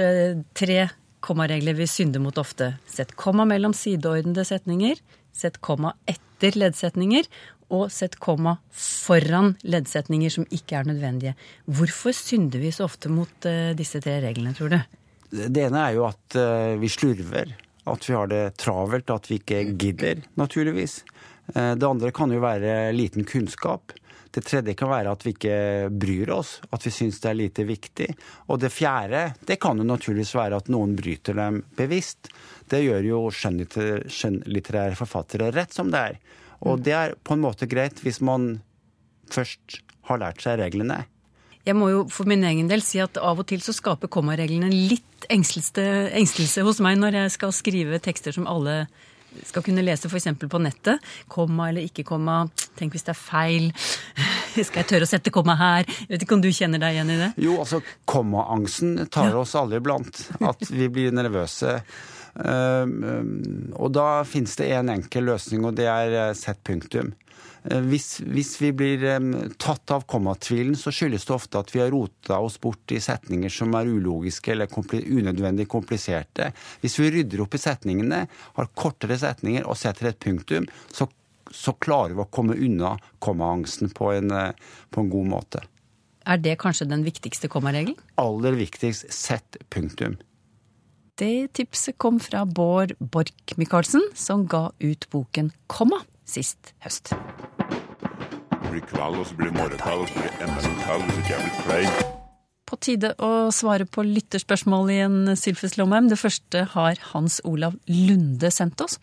tre 0.54 0.80
kommaregler 1.24 1.74
vi 1.78 1.86
synder 1.90 2.20
mot 2.22 2.38
ofte. 2.40 2.74
Sett 2.88 3.14
komma 3.18 3.44
mellom 3.48 3.74
sideordnede 3.76 4.44
setninger, 4.48 5.00
sett 5.36 5.58
komma 5.64 5.94
etter 6.10 6.56
leddsetninger, 6.58 7.26
og 7.70 7.90
sett 7.94 8.18
komma 8.22 8.56
foran 8.74 9.54
leddsetninger 9.62 10.32
som 10.34 10.46
ikke 10.50 10.80
er 10.80 10.90
nødvendige. 10.90 11.34
Hvorfor 11.70 12.14
synder 12.16 12.62
vi 12.62 12.72
så 12.74 12.86
ofte 12.88 13.12
mot 13.12 13.48
eh, 13.48 13.72
disse 13.78 14.02
tre 14.02 14.18
reglene, 14.24 14.54
tror 14.56 14.74
du? 14.74 14.78
Det 15.30 15.66
ene 15.68 15.86
er 15.86 15.96
jo 15.98 16.06
at 16.08 16.38
eh, 16.38 16.76
vi 16.80 16.90
slurver. 16.90 17.54
At 17.90 18.04
vi 18.06 18.14
har 18.14 18.28
det 18.30 18.44
travelt, 18.60 19.10
at 19.10 19.30
vi 19.30 19.38
ikke 19.40 19.62
gidder, 19.78 20.20
naturligvis. 20.38 21.00
Eh, 21.54 21.74
Det 21.78 21.86
andre 21.88 22.12
kan 22.14 22.32
jo 22.34 22.42
være 22.42 22.92
liten 22.92 23.24
kunnskap. 23.24 23.94
Det 24.30 24.44
tredje 24.46 24.76
kan 24.78 24.90
være 24.92 25.10
at 25.10 25.24
vi 25.26 25.32
ikke 25.34 25.90
bryr 25.90 26.30
oss, 26.30 26.60
at 26.70 26.84
vi 26.86 26.92
syns 26.94 27.18
det 27.22 27.30
er 27.32 27.38
lite 27.38 27.64
viktig. 27.66 28.06
Og 28.46 28.60
det 28.62 28.70
fjerde, 28.70 29.32
det 29.46 29.58
kan 29.62 29.78
jo 29.78 29.86
naturligvis 29.86 30.36
være 30.38 30.60
at 30.60 30.70
noen 30.70 30.94
bryter 30.98 31.34
dem 31.34 31.64
bevisst. 31.78 32.30
Det 32.70 32.84
gjør 32.84 33.08
jo 33.08 33.24
skjønnlitterære 33.34 34.98
forfattere 34.98 35.50
rett 35.56 35.74
som 35.74 35.90
det 35.90 36.04
er. 36.12 36.20
Og 36.66 36.82
det 36.84 36.96
er 36.96 37.16
på 37.24 37.36
en 37.36 37.44
måte 37.44 37.68
greit 37.70 38.02
hvis 38.04 38.20
man 38.24 38.60
først 39.32 39.80
har 40.10 40.20
lært 40.20 40.42
seg 40.44 40.60
reglene. 40.60 41.04
Jeg 41.66 41.76
må 41.76 41.90
jo 41.92 42.04
for 42.08 42.28
min 42.28 42.44
egen 42.48 42.70
del 42.70 42.82
si 42.84 43.00
at 43.02 43.18
av 43.20 43.42
og 43.42 43.46
til 43.50 43.60
så 43.62 43.74
skaper 43.76 44.10
kommareglene 44.12 44.70
litt 44.72 45.26
engstelse, 45.30 46.64
hos 46.64 46.80
meg 46.82 46.96
når 46.98 47.18
jeg 47.18 47.36
skal 47.36 47.52
skrive 47.54 48.00
tekster 48.02 48.34
som 48.34 48.48
alle 48.48 48.86
skal 49.46 49.62
kunne 49.62 49.84
lese 49.84 50.08
f.eks. 50.08 50.26
på 50.40 50.60
nettet. 50.62 51.04
Komma 51.30 51.68
eller 51.70 51.86
ikke 51.86 52.02
komma. 52.06 52.42
Tenk 52.78 52.96
hvis 52.96 53.06
det 53.06 53.12
er 53.14 53.20
feil. 53.20 53.68
Skal 54.56 54.80
jeg 54.82 54.88
tørre 54.90 55.06
å 55.06 55.10
sette 55.10 55.30
komma 55.30 55.54
her? 55.60 55.86
Jeg 55.86 56.08
vet 56.16 56.24
ikke 56.26 56.38
om 56.38 56.42
du 56.42 56.50
kjenner 56.50 56.82
deg 56.82 56.96
igjen 56.96 57.12
i 57.14 57.18
det? 57.20 57.28
Jo, 57.44 57.60
altså 57.62 57.78
kommaangsten 58.10 58.96
tar 59.12 59.36
oss 59.38 59.54
alle 59.58 59.78
iblant. 59.78 60.24
At 60.42 60.64
vi 60.66 60.88
blir 60.90 61.14
nervøse. 61.14 61.78
Um, 62.34 62.92
um, 63.02 63.32
og 63.74 63.90
da 63.96 64.22
finnes 64.28 64.54
det 64.60 64.70
en 64.76 64.92
enkel 64.92 65.26
løsning, 65.30 65.64
og 65.66 65.74
det 65.78 65.88
er 65.90 66.14
eh, 66.14 66.36
sett 66.38 66.62
punktum. 66.66 67.12
Eh, 67.64 67.80
Hvis, 67.90 68.20
hvis 68.22 68.54
vi 68.62 68.70
blir 68.76 69.04
um, 69.16 69.32
tatt 69.60 69.90
av 69.90 70.06
kommatvilen, 70.10 70.76
så 70.78 70.92
skyldes 70.94 71.26
det 71.26 71.34
ofte 71.34 71.60
at 71.60 71.72
vi 71.74 71.82
har 71.82 71.90
rota 71.92 72.38
oss 72.40 72.60
bort 72.62 72.94
i 72.94 73.00
setninger 73.02 73.52
som 73.52 73.74
er 73.78 73.90
ulogiske 73.90 74.54
eller 74.54 74.70
kompli 74.70 75.02
unødvendig 75.10 75.66
kompliserte. 75.70 76.52
Hvis 76.84 77.00
vi 77.02 77.10
rydder 77.16 77.42
opp 77.44 77.58
i 77.58 77.62
setningene, 77.62 78.24
har 78.56 78.72
kortere 78.78 79.18
setninger 79.18 79.66
og 79.66 79.78
setter 79.80 80.12
et 80.12 80.22
punktum, 80.22 80.70
så, 80.92 81.08
så 81.50 81.74
klarer 81.82 82.14
vi 82.14 82.24
å 82.24 82.30
komme 82.30 82.56
unna 82.56 82.94
kommaangsten 83.18 83.92
på 83.96 84.14
en, 84.14 84.30
eh, 84.30 84.72
på 84.90 85.04
en 85.04 85.12
god 85.12 85.30
måte. 85.34 85.66
Er 86.30 86.38
det 86.38 86.58
kanskje 86.60 86.86
den 86.86 87.02
viktigste 87.02 87.48
kommaregelen? 87.50 87.96
Aller 88.20 88.54
viktigst 88.54 89.08
sett 89.10 89.56
punktum. 89.72 90.18
Det 91.20 91.52
tipset 91.52 91.98
kom 92.00 92.16
fra 92.16 92.46
Bård 92.48 92.94
Borch-Michaelsen, 92.96 94.00
som 94.16 94.46
ga 94.48 94.70
ut 94.80 95.02
boken 95.12 95.50
Komma 95.68 95.98
sist 96.24 96.72
høst. 96.80 97.10
Det 97.10 98.70
blir 98.70 98.86
kveld, 98.88 99.18
og 99.20 99.26
så 99.28 99.36
blir 99.36 99.50
det 99.50 99.58
morgenkveld, 99.58 100.06
og 100.06 100.08
så 100.08 100.16
blir 100.16 100.30
det 100.30 100.46
enda 100.46 100.64
en 100.64 100.80
kveld 100.80 101.04
hvis 101.04 101.20
ikke 101.20 101.34
jeg 101.34 101.44
blir 101.44 101.60
klein. 101.66 102.16
På 102.70 102.80
tide 102.80 103.12
å 103.20 103.30
svare 103.52 103.84
på 103.84 104.06
lytterspørsmål 104.06 104.94
i 104.94 104.98
en 105.04 105.20
Sylfes 105.36 105.76
Lomheim. 105.76 106.08
Det 106.08 106.22
første 106.22 106.64
har 106.72 107.06
Hans 107.10 107.40
Olav 107.44 107.76
Lunde 107.90 108.48
sendt 108.54 108.80
oss. 108.80 108.96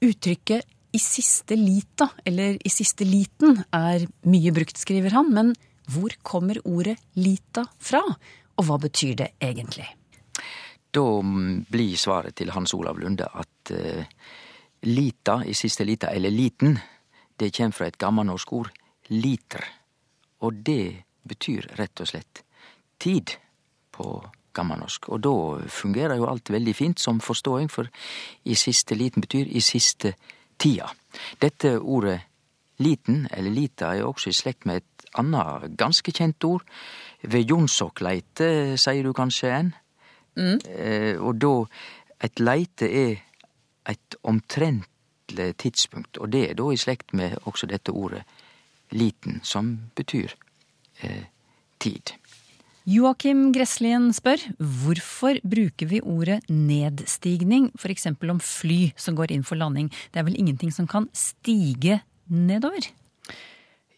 Uttrykket 0.00 0.64
'i 0.64 1.00
siste 1.04 1.56
lita' 1.56 2.14
eller 2.24 2.56
'i 2.56 2.70
siste 2.72 3.04
liten' 3.04 3.64
er 3.72 4.08
mye 4.24 4.52
brukt, 4.56 4.80
skriver 4.80 5.12
han. 5.12 5.34
Men 5.34 5.56
hvor 5.84 6.16
kommer 6.22 6.56
ordet 6.64 6.96
'lita' 7.12 7.68
fra? 7.78 8.00
Og 8.56 8.64
hva 8.64 8.80
betyr 8.80 9.16
det 9.16 9.34
egentlig? 9.40 9.88
Da 10.92 11.04
blir 11.72 11.96
svaret 11.96 12.36
til 12.36 12.52
Hans 12.52 12.74
Olav 12.76 12.98
Lunde 13.00 13.24
at 13.24 13.72
eh, 13.72 14.04
lita 14.84 15.38
i 15.48 15.54
siste 15.56 15.86
lita, 15.88 16.10
eller 16.12 16.30
liten, 16.30 16.76
det 17.40 17.52
kjem 17.56 17.72
fra 17.72 17.88
et 17.88 17.98
gammelnorsk 17.98 18.52
ord, 18.52 18.68
liter. 19.08 19.64
Og 20.44 20.60
det 20.66 21.04
betyr 21.28 21.70
rett 21.78 22.02
og 22.02 22.10
slett 22.10 22.42
tid 23.00 23.36
på 23.92 24.08
gammelnorsk. 24.52 25.08
Og 25.08 25.22
da 25.24 25.34
fungerer 25.72 26.18
jo 26.20 26.28
alt 26.28 26.52
veldig 26.52 26.74
fint 26.76 27.00
som 27.00 27.22
forståing, 27.24 27.70
for 27.72 27.88
i 28.44 28.56
siste 28.58 28.98
liten 28.98 29.24
betyr 29.24 29.48
i 29.48 29.64
siste 29.64 30.14
tida. 30.60 30.90
Dette 31.40 31.78
ordet 31.80 32.18
liten, 32.82 33.26
eller 33.30 33.54
lita, 33.54 33.94
er 33.94 34.04
også 34.04 34.30
i 34.30 34.36
slekt 34.36 34.66
med 34.68 34.82
et 34.82 35.06
annet 35.18 35.72
ganske 35.78 36.12
kjent 36.12 36.44
ord. 36.44 36.66
Ved 37.22 37.48
Jonsokleite, 37.48 38.76
sier 38.80 39.06
du 39.06 39.12
kanskje 39.16 39.52
en? 39.56 39.72
Eh, 40.36 41.16
og 41.20 41.40
da 41.40 41.66
Et 42.22 42.38
leite 42.38 42.86
er 42.86 43.16
et 43.90 44.14
omtrentlig 44.22 45.56
tidspunkt, 45.58 46.18
og 46.22 46.30
det 46.30 46.42
er 46.50 46.54
da 46.54 46.68
i 46.70 46.76
slekt 46.78 47.10
med 47.12 47.34
også 47.50 47.66
dette 47.66 47.90
ordet 47.90 48.22
liten, 48.94 49.40
som 49.42 49.72
betyr 49.98 50.30
eh, 51.02 51.24
tid. 51.80 52.12
Joakim 52.86 53.52
Gresslien 53.54 54.08
spør 54.14 54.42
hvorfor 54.58 55.38
bruker 55.42 55.86
vi 55.86 56.00
ordet 56.02 56.40
nedstigning, 56.50 57.72
f.eks. 57.78 58.06
om 58.06 58.40
fly 58.42 58.92
som 58.98 59.18
går 59.18 59.30
inn 59.34 59.44
for 59.46 59.58
landing. 59.58 59.90
Det 60.10 60.18
er 60.18 60.26
vel 60.26 60.38
ingenting 60.38 60.70
som 60.74 60.86
kan 60.90 61.06
stige 61.14 62.00
nedover? 62.26 62.86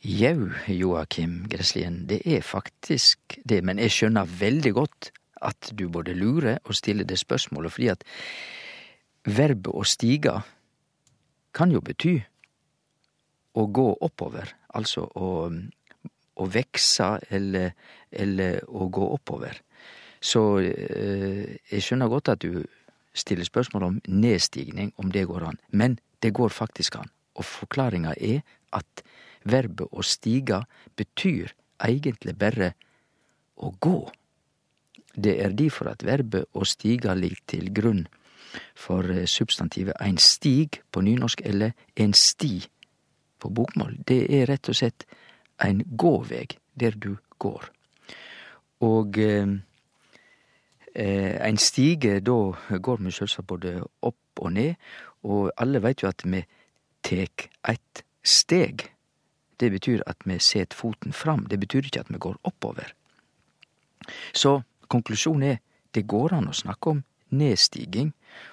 Jau, 0.04 0.50
Joakim 0.68 1.46
Gresslien, 1.48 2.02
det 2.08 2.20
er 2.28 2.44
faktisk 2.44 3.38
det, 3.44 3.62
men 3.64 3.80
jeg 3.80 3.92
skjønner 3.92 4.28
veldig 4.28 4.74
godt 4.76 5.10
at 5.44 5.70
du 5.76 5.86
både 5.92 6.14
lurer 6.16 6.60
og 6.64 6.76
stiller 6.76 7.06
det 7.08 7.18
spørsmålet, 7.20 7.72
fordi 7.72 7.90
at 7.92 8.04
verbet 9.24 9.72
å 9.72 9.84
stige 9.88 10.38
kan 11.54 11.72
jo 11.72 11.82
bety 11.84 12.16
å 13.54 13.66
gå 13.70 13.86
oppover, 14.02 14.50
altså 14.74 15.06
å, 15.14 15.28
å 16.34 16.46
vekse 16.50 17.10
eller, 17.30 17.74
eller 18.10 18.64
å 18.66 18.88
gå 18.90 19.06
oppover. 19.14 19.60
Så 20.24 20.42
eh, 20.64 21.60
jeg 21.70 21.84
skjønner 21.84 22.10
godt 22.10 22.32
at 22.32 22.42
du 22.42 22.64
stiller 23.14 23.46
spørsmål 23.46 23.86
om 23.86 24.00
nedstigning, 24.08 24.90
om 24.98 25.12
det 25.14 25.26
går 25.30 25.46
an, 25.52 25.60
men 25.70 25.98
det 26.24 26.32
går 26.34 26.50
faktisk 26.50 26.98
an. 26.98 27.12
Og 27.38 27.46
forklaringa 27.46 28.14
er 28.18 28.42
at 28.74 29.04
verbet 29.44 29.92
å 29.92 30.02
stige 30.02 30.64
betyr 30.98 31.52
egentlig 31.84 32.34
bare 32.38 32.72
å 33.60 33.70
gå. 33.78 33.98
Det 35.14 35.38
er 35.42 35.54
difor 35.54 35.92
at 35.92 36.04
verbet 36.06 36.48
å 36.54 36.66
stiga 36.66 37.14
ligg 37.14 37.38
til 37.50 37.70
grunn 37.74 38.06
for 38.74 39.06
eh, 39.10 39.26
substantivet 39.30 39.98
ein 40.02 40.18
stig 40.18 40.80
på 40.90 41.02
nynorsk 41.04 41.42
eller 41.46 41.74
en 41.96 42.14
sti 42.14 42.62
på 43.38 43.50
bokmål. 43.50 43.98
Det 44.06 44.24
er 44.30 44.48
rett 44.50 44.68
og 44.70 44.78
slett 44.78 45.06
ein 45.62 45.82
gåveg 45.96 46.58
der 46.74 46.96
du 46.98 47.14
går. 47.38 47.70
Og 48.84 49.18
eh, 49.18 49.54
eh, 50.94 51.34
ein 51.46 51.58
stige, 51.58 52.20
da 52.20 52.78
går 52.78 53.04
vi 53.04 53.14
sjølvsagt 53.14 53.48
både 53.50 53.76
opp 54.02 54.42
og 54.42 54.52
ned, 54.56 54.74
og 55.24 55.52
alle 55.60 55.80
veit 55.82 56.02
jo 56.02 56.10
at 56.10 56.24
vi 56.26 56.42
tek 57.04 57.48
eit 57.70 58.04
steg. 58.24 58.88
Det 59.60 59.70
betyr 59.70 60.02
at 60.10 60.26
vi 60.26 60.40
set 60.42 60.74
foten 60.74 61.14
fram, 61.14 61.46
det 61.46 61.60
betyr 61.62 61.86
ikkje 61.86 62.06
at 62.06 62.12
vi 62.12 62.20
går 62.20 62.40
oppover. 62.42 62.90
Så 64.34 64.62
konklusjonen 64.94 65.54
er 65.54 65.60
det 65.94 66.06
går 66.10 66.38
an 66.38 66.50
å 66.50 66.56
snakke 66.56 66.94
om 66.94 67.04
nedstiging, 67.34 68.12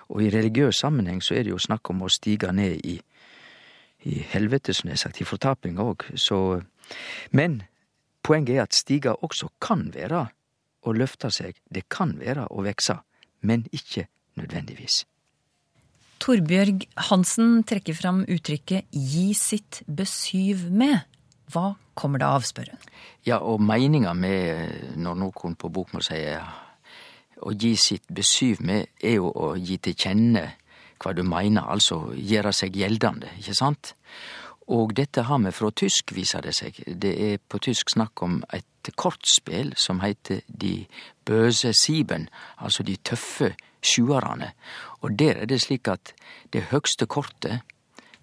og 0.10 0.22
i 0.26 0.30
religiøs 0.34 0.82
sammenheng 0.84 1.22
så 1.22 1.38
er 1.38 1.46
det 1.46 1.54
jo 1.54 1.62
snakk 1.62 1.90
om 1.94 2.04
å 2.06 2.12
stige 2.12 2.52
ned 2.54 2.82
i, 2.86 3.00
i 4.10 4.22
helvete, 4.34 4.74
som 4.74 4.90
det 4.90 4.98
er 4.98 5.04
sagt, 5.06 5.22
i 5.22 5.28
fortapinga 5.28 5.86
òg, 5.86 6.10
så 6.18 6.62
Men 7.32 7.62
Poenget 8.22 8.56
er 8.56 8.64
at 8.64 8.78
stiga 8.78 9.16
også 9.26 9.50
kan 9.62 9.88
være 9.94 10.28
å 10.86 10.94
løfte 10.94 11.32
seg, 11.34 11.58
det 11.74 11.88
kan 11.90 12.14
være 12.20 12.48
å 12.54 12.66
vekse, 12.66 13.00
men 13.42 13.66
ikke 13.74 14.08
nødvendigvis. 14.38 15.04
Torbjørg 16.22 16.86
Hansen 17.10 17.64
trekker 17.66 17.98
fram 17.98 18.22
uttrykket 18.30 18.86
'gi 18.94 19.34
sitt 19.34 19.82
besyv 19.88 20.70
med'. 20.70 21.02
Hva 21.52 21.74
kommer 21.98 22.22
det 22.22 22.28
av, 22.28 22.46
spør 22.48 22.72
hun. 22.72 22.90
Ja, 23.28 23.40
og 23.40 23.62
meninga 23.62 24.14
med 24.18 24.98
når 24.98 25.20
noen 25.20 25.58
på 25.60 25.70
bokmål 25.70 26.06
sier 26.06 26.48
å 27.42 27.54
gi 27.58 27.76
sitt 27.80 28.08
besyv 28.10 28.62
med, 28.66 28.92
er 29.02 29.18
jo 29.20 29.32
å 29.32 29.54
gi 29.58 29.78
til 29.82 29.98
kjenne 29.98 30.46
hva 31.02 31.14
du 31.18 31.24
mener, 31.26 31.66
altså 31.66 32.12
gjøre 32.14 32.54
seg 32.54 32.78
gjeldende, 32.78 33.32
ikke 33.40 33.58
sant? 33.58 33.96
Og 34.72 34.94
dette 34.96 35.26
har 35.28 35.40
vi 35.44 35.52
fra 35.52 35.72
tysk, 35.76 36.14
viser 36.16 36.46
det 36.46 36.54
seg. 36.56 36.78
Det 36.86 37.12
er 37.26 37.42
på 37.42 37.60
tysk 37.60 37.92
snakk 37.92 38.22
om 38.24 38.40
et 38.54 38.92
kortspill 38.96 39.74
som 39.78 40.00
heter 40.02 40.46
De 40.48 40.86
bøse 41.26 41.74
siben, 41.78 42.30
altså 42.58 42.86
de 42.88 42.96
tøffe 42.96 43.52
sjuarane. 43.82 44.54
Og 45.02 45.18
der 45.20 45.42
er 45.42 45.50
det 45.50 45.62
slik 45.66 45.90
at 45.92 46.14
det 46.54 46.70
høgste 46.72 47.06
kortet, 47.10 47.66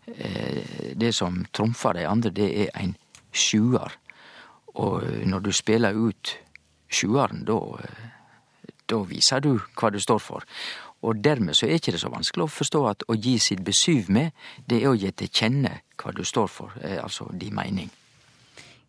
eh, 0.07 0.95
det 0.95 1.15
som 1.15 1.45
trumfer 1.53 1.93
de 1.93 2.07
andre, 2.07 2.31
det 2.31 2.49
er 2.63 2.71
ein 2.75 2.97
sjuar. 3.39 3.95
Og 4.79 5.07
når 5.27 5.47
du 5.47 5.53
spiller 5.55 5.97
ut 5.97 6.35
sjuaren, 6.91 7.45
da 7.47 7.59
da 8.89 9.03
viser 9.05 9.45
du 9.45 9.55
hva 9.59 9.91
du 9.93 10.01
står 10.01 10.21
for. 10.23 10.47
Og 11.07 11.21
dermed 11.23 11.55
så 11.55 11.69
er 11.69 11.79
ikke 11.79 11.95
det 11.95 12.03
så 12.03 12.11
vanskelig 12.11 12.47
å 12.47 12.51
forstå 12.51 12.83
at 12.91 13.05
å 13.07 13.15
gi 13.15 13.37
sitt 13.43 13.63
besyv 13.67 14.09
med, 14.15 14.35
det 14.67 14.83
er 14.83 14.91
å 14.91 14.99
gi 14.99 15.13
til 15.15 15.31
kjenne 15.31 15.79
hva 16.01 16.15
du 16.15 16.25
står 16.27 16.49
for, 16.51 16.75
altså 16.99 17.29
din 17.39 17.55
mening. 17.55 17.91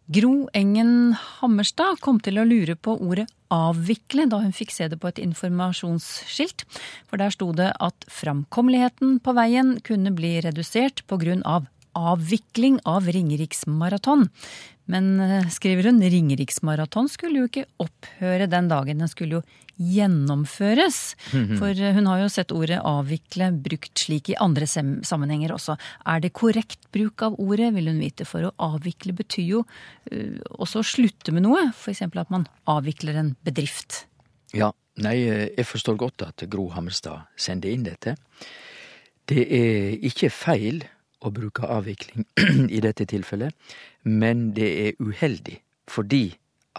Gro 0.10 0.48
Engen 0.58 1.14
Hammerstad 1.38 2.00
kom 2.02 2.18
til 2.26 2.42
å 2.42 2.48
lure 2.48 2.74
på 2.74 2.96
ordet 2.98 3.28
avvikle 3.54 4.26
da 4.30 4.40
hun 4.42 4.56
fikk 4.58 4.74
se 4.74 4.88
det 4.90 4.98
på 5.02 5.10
et 5.12 5.22
informasjonsskilt. 5.22 6.66
For 7.06 7.22
der 7.22 7.34
sto 7.34 7.52
det 7.54 7.70
at 7.78 8.08
framkommeligheten 8.10 9.20
på 9.22 9.36
veien 9.38 9.76
kunne 9.86 10.14
bli 10.18 10.40
redusert 10.42 11.04
på 11.06 11.20
grunn 11.22 11.46
av 11.46 11.70
avvikling 11.98 12.80
av 12.90 13.08
Ringeriksmaraton. 13.12 14.28
Men, 14.90 15.10
skriver 15.54 15.92
hun, 15.92 16.02
Ringeriksmaraton 16.02 17.10
skulle 17.12 17.44
jo 17.44 17.50
ikke 17.50 17.68
opphøre 17.84 18.48
den 18.50 18.70
dagen, 18.72 19.04
den 19.04 19.12
skulle 19.12 19.40
jo 19.40 19.44
gjennomføres. 19.80 20.98
For 21.60 21.78
hun 21.96 22.10
har 22.10 22.24
jo 22.24 22.32
sett 22.34 22.52
ordet 22.52 22.82
avvikle 22.84 23.52
brukt 23.64 24.02
slik 24.02 24.32
i 24.34 24.38
andre 24.42 24.68
sammenhenger 24.68 25.54
også. 25.56 25.78
Er 26.10 26.24
det 26.24 26.34
korrekt 26.36 26.90
bruk 26.96 27.24
av 27.26 27.38
ordet, 27.40 27.72
vil 27.78 27.92
hun 27.92 28.02
vite, 28.04 28.28
for 28.28 28.50
å 28.50 28.54
avvikle 28.72 29.16
betyr 29.16 29.48
jo 29.48 29.64
uh, 29.64 30.40
også 30.60 30.82
å 30.82 30.90
slutte 30.96 31.36
med 31.36 31.46
noe. 31.48 31.70
F.eks. 31.72 32.04
at 32.10 32.34
man 32.34 32.48
avvikler 32.70 33.22
en 33.22 33.34
bedrift. 33.46 34.04
Ja, 34.58 34.74
nei, 35.00 35.16
jeg 35.22 35.68
forstår 35.70 36.00
godt 36.02 36.26
at 36.28 36.44
Gro 36.52 36.72
Hammerstad 36.74 37.30
sender 37.40 37.72
inn 37.72 37.86
dette. 37.88 38.18
Det 39.30 39.46
er 39.46 40.00
ikke 40.10 40.32
feil 40.34 40.82
å 41.20 41.32
bruke 41.36 41.68
avvikling 41.68 42.26
i 42.76 42.82
dette 42.84 43.08
tilfellet, 43.10 43.56
men 44.04 44.52
det 44.58 44.70
er 44.88 45.00
uheldig 45.02 45.60
fordi 45.90 46.30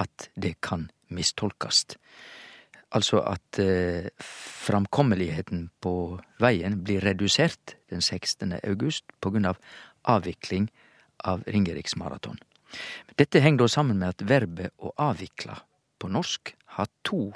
at 0.00 0.31
det 0.38 0.55
kan 0.64 0.88
mistolkast. 1.11 1.96
Altså 2.94 3.20
at 3.26 3.59
eh, 3.62 4.11
framkommeligheten 4.66 5.68
på 5.83 5.94
veien 6.42 6.81
blir 6.83 7.03
redusert 7.05 7.76
den 7.90 8.03
16. 8.03 8.57
august 8.64 9.05
på 9.20 9.35
grunn 9.35 9.46
av 9.50 9.59
avvikling 10.11 10.70
av 11.26 11.44
Ringeriksmaraton. 11.46 12.38
Dette 13.18 13.42
henger 13.42 13.64
da 13.64 13.68
sammen 13.70 13.98
med 13.98 14.14
at 14.14 14.26
verbet 14.26 14.74
å 14.79 14.94
avvikle 14.98 15.59
på 16.00 16.11
norsk 16.11 16.55
har 16.79 16.88
to 17.05 17.31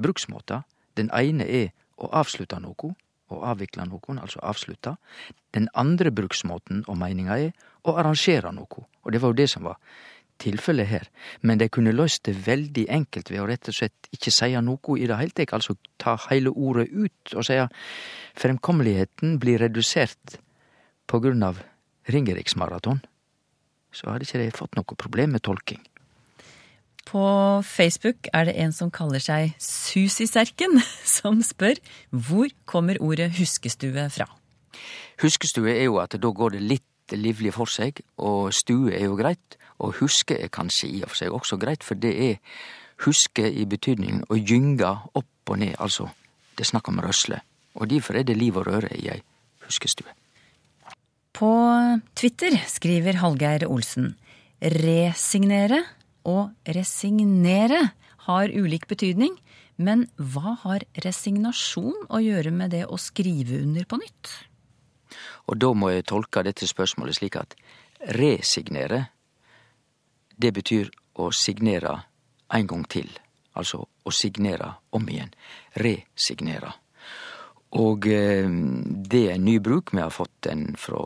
bruksmåter. 0.00 0.62
Den 0.96 1.10
ene 1.14 1.46
er 1.46 1.72
å 2.00 2.08
avslutte 2.14 2.58
noe, 2.62 2.94
å 3.32 3.42
avvikle 3.50 3.86
noe, 3.88 4.18
altså 4.20 4.42
avslutte. 4.42 4.96
Den 5.54 5.68
andre 5.74 6.12
bruksmåten 6.14 6.84
og 6.86 6.98
meininga 7.00 7.38
er 7.48 7.72
å 7.86 7.96
arrangere 7.98 8.52
noe, 8.54 8.86
og 9.02 9.12
det 9.12 9.22
var 9.22 9.32
jo 9.32 9.40
det 9.40 9.48
som 9.50 9.66
var 9.66 9.80
tilfellet 10.42 10.88
her. 10.90 11.08
Men 11.40 11.58
de 11.60 11.68
kunne 11.72 11.94
løst 11.94 12.26
det 12.28 12.36
veldig 12.46 12.86
enkelt 12.92 13.30
ved 13.32 13.42
å 13.42 13.48
rett 13.48 13.70
og 13.70 13.76
slett 13.78 14.10
ikke 14.14 14.32
seie 14.34 14.60
noe 14.62 14.98
i 15.00 15.08
det 15.08 15.18
heile 15.18 15.34
tatt, 15.36 15.54
altså 15.56 15.76
ta 16.02 16.16
heile 16.28 16.52
ordet 16.52 16.90
ut 16.92 17.36
og 17.36 17.46
seie 17.48 17.68
fremkommeligheten 18.38 19.38
blir 19.42 19.62
redusert 19.64 20.38
på 21.06 21.22
grunn 21.24 21.44
av 21.46 21.62
Ringeriksmaraton. 22.12 23.00
Så 23.90 24.10
hadde 24.12 24.26
ikke 24.28 24.42
de 24.42 24.52
fått 24.54 24.76
noe 24.78 24.98
problem 24.98 25.32
med 25.34 25.42
tolking. 25.46 25.80
På 27.06 27.26
Facebook 27.62 28.26
er 28.34 28.48
det 28.48 28.56
en 28.58 28.72
som 28.74 28.90
kaller 28.90 29.22
seg 29.22 29.54
Susiserken, 29.62 30.80
som 31.18 31.38
spør 31.46 31.78
hvor 32.10 32.50
kommer 32.66 32.98
ordet 33.00 33.30
huskestue 33.38 34.08
fra? 34.10 34.26
Huskestue 35.22 35.70
er 35.72 35.86
jo 35.86 36.00
at 36.02 36.18
da 36.20 36.32
går 36.34 36.56
det 36.56 36.64
litt 36.66 37.14
livlig 37.14 37.54
for 37.54 37.70
seg, 37.70 38.02
og 38.18 38.50
stue 38.54 38.90
er 38.96 39.06
jo 39.06 39.16
greit. 39.18 39.56
Og 39.78 39.94
huske 40.00 40.34
er 40.40 40.50
kanskje 40.52 40.90
i 40.90 41.02
og 41.04 41.12
for 41.12 41.20
seg 41.20 41.34
også 41.36 41.58
greit, 41.60 41.84
for 41.86 41.98
det 42.00 42.12
er 42.30 42.38
huske 43.04 43.44
i 43.46 43.66
betydningen 43.68 44.24
å 44.32 44.38
gynge 44.40 44.88
opp 45.14 45.52
og 45.52 45.60
ned, 45.60 45.76
altså 45.78 46.08
det 46.56 46.64
er 46.64 46.72
snakk 46.72 46.88
om 46.90 47.00
røsle. 47.04 47.38
Og 47.76 47.90
derfor 47.90 48.16
er 48.16 48.24
det 48.26 48.38
liv 48.38 48.56
og 48.56 48.66
røre 48.66 48.90
i 48.96 49.10
ei 49.12 49.20
huskestue. 49.66 50.08
På 51.36 51.52
Twitter 52.16 52.56
skriver 52.72 53.20
Hallgeir 53.20 53.66
Olsen 53.68 54.14
resignere 54.60 55.82
og 56.26 56.74
resignere 56.76 57.92
har 58.26 58.50
ulik 58.50 58.88
betydning, 58.90 59.36
men 59.76 60.06
hva 60.16 60.56
har 60.64 60.86
resignasjon 61.04 62.08
å 62.08 62.20
gjøre 62.22 62.52
med 62.54 62.72
det 62.74 62.84
å 62.88 62.98
skrive 63.00 63.60
under 63.62 63.86
på 63.88 64.00
nytt? 64.00 64.32
Og 65.46 65.60
da 65.62 65.70
må 65.76 65.92
jeg 65.92 66.08
tolke 66.10 66.42
dette 66.42 66.66
spørsmålet 66.66 67.20
slik 67.20 67.36
at 67.38 67.54
resignere, 68.16 69.06
det 70.36 70.52
betyr 70.56 70.90
å 71.22 71.30
signere 71.32 71.94
en 72.52 72.66
gang 72.68 72.84
til. 72.90 73.08
Altså 73.56 73.86
å 73.86 74.12
signere 74.12 74.74
om 74.96 75.06
igjen. 75.08 75.32
Resignere. 75.80 76.74
Og 77.76 78.06
eh, 78.08 78.48
det 79.10 79.22
er 79.26 79.36
en 79.36 79.46
ny 79.46 79.56
bruk. 79.60 79.94
Vi 79.96 80.02
har 80.02 80.12
fått 80.12 80.34
den 80.46 80.68
fra 80.80 81.00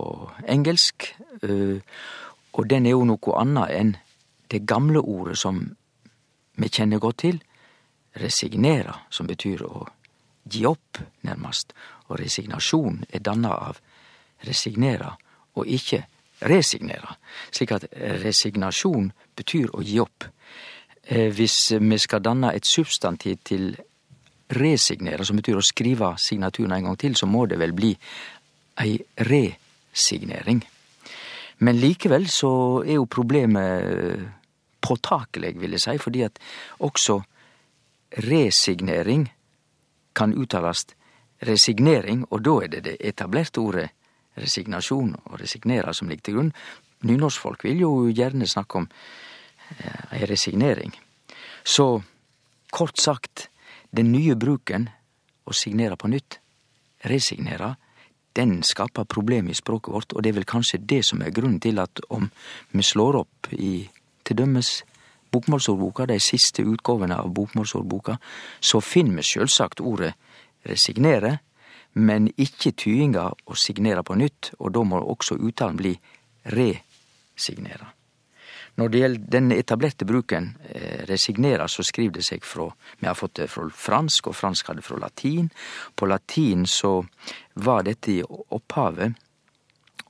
engelsk. 0.51 1.13
Eh, 1.43 1.79
og 2.59 2.67
den 2.71 2.87
er 2.87 2.97
jo 2.97 3.07
noe 3.07 3.37
annet 3.39 3.77
enn 3.77 3.95
det 4.51 4.67
gamle 4.67 4.99
ordet 4.99 5.39
som 5.39 5.63
vi 6.61 6.69
kjenner 6.69 6.99
godt 6.99 7.23
til. 7.25 7.41
Resignere, 8.21 8.95
som 9.11 9.29
betyr 9.31 9.63
å 9.63 9.85
gi 10.51 10.65
opp, 10.67 10.99
nærmest. 11.23 11.75
Og 12.11 12.19
resignasjon 12.19 13.05
er 13.11 13.23
danna 13.23 13.53
av 13.71 13.79
resignere 14.47 15.13
og 15.55 15.69
ikke 15.69 16.03
resignere. 16.51 17.15
Slik 17.53 17.75
at 17.77 17.87
resignasjon 18.25 19.13
betyr 19.39 19.71
å 19.77 19.85
gi 19.85 20.01
opp. 20.03 20.27
Hvis 21.11 21.73
vi 21.79 21.99
skal 21.99 22.23
danne 22.25 22.53
et 22.55 22.67
substantiv 22.67 23.39
til 23.47 23.73
resignere, 24.51 25.25
som 25.25 25.39
betyr 25.39 25.59
å 25.59 25.65
skrive 25.65 26.15
signaturen 26.19 26.75
en 26.75 26.91
gang 26.91 26.99
til, 26.99 27.17
så 27.17 27.27
må 27.31 27.47
det 27.47 27.59
vel 27.61 27.75
bli 27.77 27.93
ei 28.81 28.99
resignering. 29.31 30.63
Men 31.61 31.81
likevel 31.81 32.27
så 32.33 32.53
er 32.87 32.97
jo 32.97 33.09
problemet 33.11 34.40
påtakelig, 34.81 35.55
vil 35.61 35.77
jeg 35.77 35.85
si, 35.85 35.97
fordi 35.99 36.25
at 36.27 36.39
også 36.79 37.21
resignering 38.27 39.29
kan 40.17 40.35
uttales 40.35 40.87
resignering, 41.47 42.27
og 42.31 42.43
da 42.45 42.57
er 42.65 42.73
det 42.75 42.85
det 42.85 42.97
etablerte 43.01 43.63
ordet 43.63 43.89
resignasjon 44.41 45.15
og 45.25 45.39
resignere 45.41 45.95
som 45.95 46.09
ligger 46.09 46.27
til 46.27 46.37
grunn. 46.39 46.53
Nynorskfolk 47.09 47.65
vil 47.65 47.81
jo 47.85 47.93
gjerne 48.13 48.49
snakke 48.49 48.83
om 48.83 48.89
eh, 48.91 50.19
ei 50.19 50.27
resignering. 50.29 50.93
Så 51.65 52.03
kort 52.71 53.01
sagt, 53.01 53.49
den 53.91 54.13
nye 54.13 54.37
bruken, 54.37 54.89
å 55.45 55.55
signere 55.57 55.97
på 55.99 56.11
nytt, 56.13 56.39
resignere, 57.11 57.75
den 58.37 58.61
skaper 58.63 59.09
problem 59.11 59.49
i 59.51 59.57
språket 59.57 59.95
vårt, 59.95 60.13
og 60.15 60.23
det 60.23 60.31
er 60.31 60.39
vel 60.39 60.47
kanskje 60.47 60.79
det 60.87 61.01
som 61.09 61.23
er 61.25 61.35
grunnen 61.35 61.59
til 61.63 61.81
at 61.83 62.03
om 62.15 62.29
vi 62.71 62.85
slår 62.87 63.19
opp 63.25 63.51
i 63.57 63.89
til 64.31 64.39
dømmes 64.39 64.71
bokmålsordboka, 65.35 66.07
de 66.07 66.19
siste 66.23 66.63
utgåvene 66.67 67.19
av 67.19 67.31
bokmålsordboka, 67.35 68.17
så 68.61 68.81
finner 68.83 69.21
vi 69.21 69.27
sjølvsagt 69.27 69.83
ordet 69.83 70.15
resignere, 70.67 71.39
men 71.99 72.29
ikke 72.39 72.73
tyinga 72.79 73.27
å 73.51 73.57
signere 73.59 74.05
på 74.07 74.15
nytt, 74.19 74.53
og 74.59 74.75
da 74.75 74.85
må 74.87 75.01
også 75.03 75.39
uttalen 75.39 75.79
bli 75.79 75.97
resignere. 76.55 77.95
Når 78.79 78.89
det 78.89 79.01
gjelder 79.01 79.33
den 79.35 79.53
etablerte 79.53 80.07
bruken 80.07 80.53
eh, 80.71 81.67
så 81.67 81.83
skriver 81.83 82.15
det 82.15 82.23
seg 82.25 82.45
fra 82.47 82.69
Vi 83.01 83.07
har 83.07 83.15
fått 83.19 83.35
det 83.35 83.49
fra 83.51 83.67
fransk, 83.69 84.29
og 84.29 84.37
fransk 84.37 84.69
hadde 84.69 84.83
fra 84.83 84.97
latin. 84.97 85.51
På 85.95 86.07
latin 86.07 86.67
så 86.67 87.05
var 87.55 87.83
dette 87.83 88.13
i 88.13 88.23
opphavet 88.23 89.13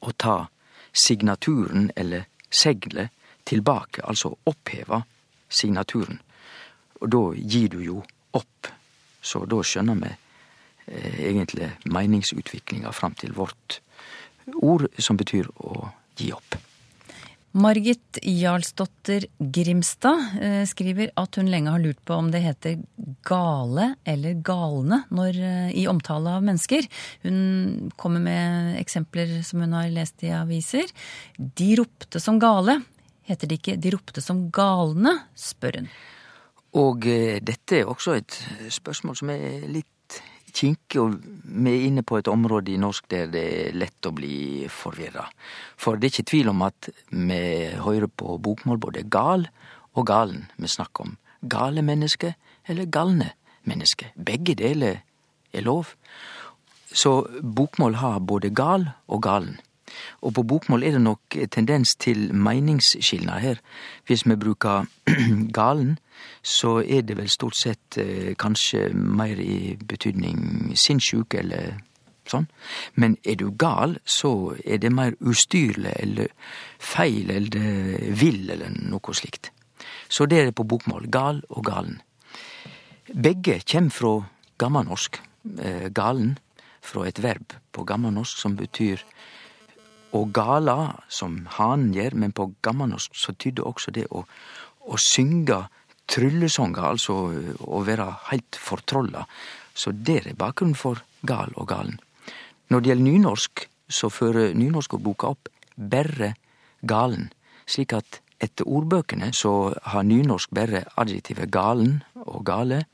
å 0.00 0.12
ta 0.12 0.48
signaturen, 0.92 1.90
eller 1.96 2.28
seglet, 2.50 3.10
tilbake, 3.50 4.04
altså 4.06 4.32
oppheva 4.48 5.02
signaturen. 5.50 6.20
Og 7.00 7.12
da 7.12 7.22
gir 7.36 7.70
du 7.72 7.80
jo 7.84 8.00
opp. 8.36 8.70
Så 9.20 9.44
da 9.50 9.60
skjønner 9.66 9.98
vi 10.00 10.10
eh, 10.10 11.20
egentlig 11.32 11.72
meningsutviklinga 11.84 12.92
fram 12.96 13.16
til 13.18 13.34
vårt 13.36 13.80
ord, 14.56 14.88
som 14.98 15.18
betyr 15.20 15.50
å 15.60 15.90
gi 16.18 16.32
opp. 16.36 16.58
Margit 17.50 18.20
Jarlsdotter 18.22 19.24
Grimstad 19.38 20.36
eh, 20.38 20.62
skriver 20.70 21.10
at 21.18 21.34
hun 21.34 21.48
lenge 21.50 21.72
har 21.74 21.82
lurt 21.82 21.98
på 22.06 22.14
om 22.14 22.28
det 22.30 22.44
heter 22.44 22.76
gale 23.26 23.88
eller 24.06 24.38
galne 24.46 25.00
når, 25.10 25.40
eh, 25.48 25.72
i 25.82 25.88
omtale 25.90 26.36
av 26.38 26.46
mennesker. 26.46 26.86
Hun 27.26 27.90
kommer 27.98 28.22
med 28.22 28.78
eksempler 28.78 29.40
som 29.46 29.64
hun 29.64 29.74
har 29.74 29.90
lest 29.90 30.22
i 30.22 30.30
aviser. 30.36 30.94
De 31.38 31.72
ropte 31.80 32.22
som 32.22 32.38
gale. 32.38 32.78
Heter 33.28 33.50
det 33.50 33.60
ikke 33.60 33.76
de 33.80 33.92
ropte 33.94 34.22
som 34.24 34.46
galne, 34.54 35.16
spør 35.38 35.80
hun. 35.80 35.88
Og 36.80 37.06
eh, 37.10 37.40
dette 37.42 37.80
er 37.80 37.90
også 37.90 38.14
et 38.18 38.36
spørsmål 38.70 39.18
som 39.18 39.32
er 39.34 39.66
litt 39.66 39.88
kinkig, 40.50 41.00
og 41.00 41.16
vi 41.20 41.72
er 41.72 41.86
inne 41.88 42.04
på 42.06 42.18
et 42.18 42.28
område 42.30 42.72
i 42.74 42.80
norsk 42.80 43.06
der 43.10 43.30
det 43.30 43.44
er 43.60 43.76
lett 43.78 44.06
å 44.06 44.14
bli 44.14 44.66
forvirra. 44.70 45.26
For 45.80 45.98
det 45.98 46.08
er 46.08 46.14
ikke 46.14 46.30
tvil 46.32 46.52
om 46.52 46.64
at 46.66 46.90
vi 47.10 47.42
hører 47.84 48.10
på 48.10 48.38
bokmål 48.42 48.80
både 48.82 49.06
gal 49.10 49.46
og 49.94 50.06
galen. 50.10 50.48
Vi 50.58 50.70
snakker 50.70 51.06
om 51.06 51.16
gale 51.40 51.84
mennesker 51.86 52.36
eller 52.68 52.90
galne 52.90 53.32
mennesker. 53.68 54.12
Begge 54.14 54.56
deler 54.58 55.02
er 55.52 55.66
lov. 55.66 55.94
Så 56.90 57.22
bokmål 57.42 58.00
har 58.00 58.20
både 58.20 58.50
gal 58.54 58.90
og 59.06 59.22
galen. 59.22 59.58
Og 60.22 60.34
på 60.34 60.42
bokmål 60.42 60.84
er 60.84 60.96
det 60.96 61.02
nok 61.02 61.36
tendens 61.50 61.94
til 61.96 62.30
meningsskilnad 62.34 63.40
her. 63.40 63.60
Hvis 64.06 64.26
vi 64.26 64.36
bruker 64.36 64.86
galen, 65.60 65.98
så 66.42 66.80
er 66.82 67.02
det 67.02 67.16
vel 67.16 67.30
stort 67.32 67.56
sett 67.56 67.98
eh, 67.98 68.34
kanskje 68.38 68.90
mer 68.94 69.40
i 69.40 69.76
betydning 69.76 70.74
sinnssyk 70.76 71.34
eller 71.34 71.78
sånn. 72.30 72.46
Men 72.94 73.16
er 73.24 73.38
du 73.40 73.50
gal, 73.58 73.98
så 74.04 74.54
er 74.64 74.82
det 74.82 74.92
mer 74.94 75.16
ustyrlig 75.20 75.94
eller 75.96 76.30
feil 76.78 77.30
eller 77.34 78.12
vill 78.20 78.50
eller 78.50 78.76
noe 78.90 79.16
slikt. 79.16 79.50
Så 80.10 80.26
det 80.26 80.38
er 80.38 80.50
det 80.50 80.58
på 80.58 80.66
bokmål. 80.68 81.08
Gal 81.10 81.42
og 81.48 81.64
galen. 81.66 82.00
Begge 83.10 83.60
kjem 83.64 83.90
fra 83.90 84.20
gammelnorsk. 84.60 85.20
Eh, 85.58 85.88
galen 85.88 86.36
fra 86.84 87.06
et 87.08 87.22
verb 87.22 87.54
på 87.72 87.84
gammelnorsk 87.88 88.38
som 88.42 88.56
betyr 88.58 89.02
å 90.16 90.24
gala, 90.34 90.76
som 91.08 91.44
hanen 91.56 91.94
gjør, 91.94 92.16
men 92.18 92.34
på 92.34 92.50
gammelnorsk 92.64 93.14
så 93.16 93.34
tydde 93.38 93.66
også 93.66 93.92
det 93.94 94.06
å, 94.10 94.24
å 94.86 94.98
synge 94.98 95.62
tryllesonger, 96.10 96.82
altså 96.82 97.16
å 97.62 97.82
være 97.86 98.08
heilt 98.30 98.58
fortrolla. 98.58 99.26
Så 99.74 99.92
der 99.94 100.26
er 100.32 100.38
bakgrunnen 100.38 100.78
for 100.78 101.02
gal 101.26 101.52
og 101.54 101.68
galen. 101.70 102.00
Når 102.70 102.80
det 102.80 102.90
gjelder 102.90 103.06
nynorsk, 103.06 103.66
så 103.90 104.10
fører 104.12 104.54
nynorskordboka 104.54 105.30
opp 105.34 105.48
berre 105.74 106.34
galen, 106.86 107.30
slik 107.66 107.94
at 107.96 108.20
etter 108.40 108.68
ordbøkene 108.68 109.32
så 109.36 109.72
har 109.92 110.06
nynorsk 110.06 110.52
berre 110.54 110.84
adjektivet 111.00 111.50
galen 111.52 112.00
og 112.22 112.44
gale, 112.46 112.84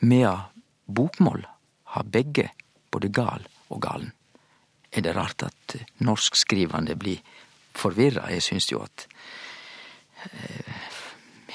medan 0.00 0.48
bokmål 0.86 1.44
har 1.94 2.08
begge 2.12 2.50
både 2.92 3.12
gal 3.12 3.44
og 3.68 3.82
galen. 3.84 4.15
Er 4.96 5.04
det 5.04 5.16
rart 5.16 5.44
at 5.44 5.76
norskskrivande 6.04 6.96
blir 6.96 7.20
forvirra? 7.76 8.30
Jeg 8.32 8.44
syns 8.46 8.70
jo 8.72 8.80
at 8.84 9.06
eh, 10.30 10.72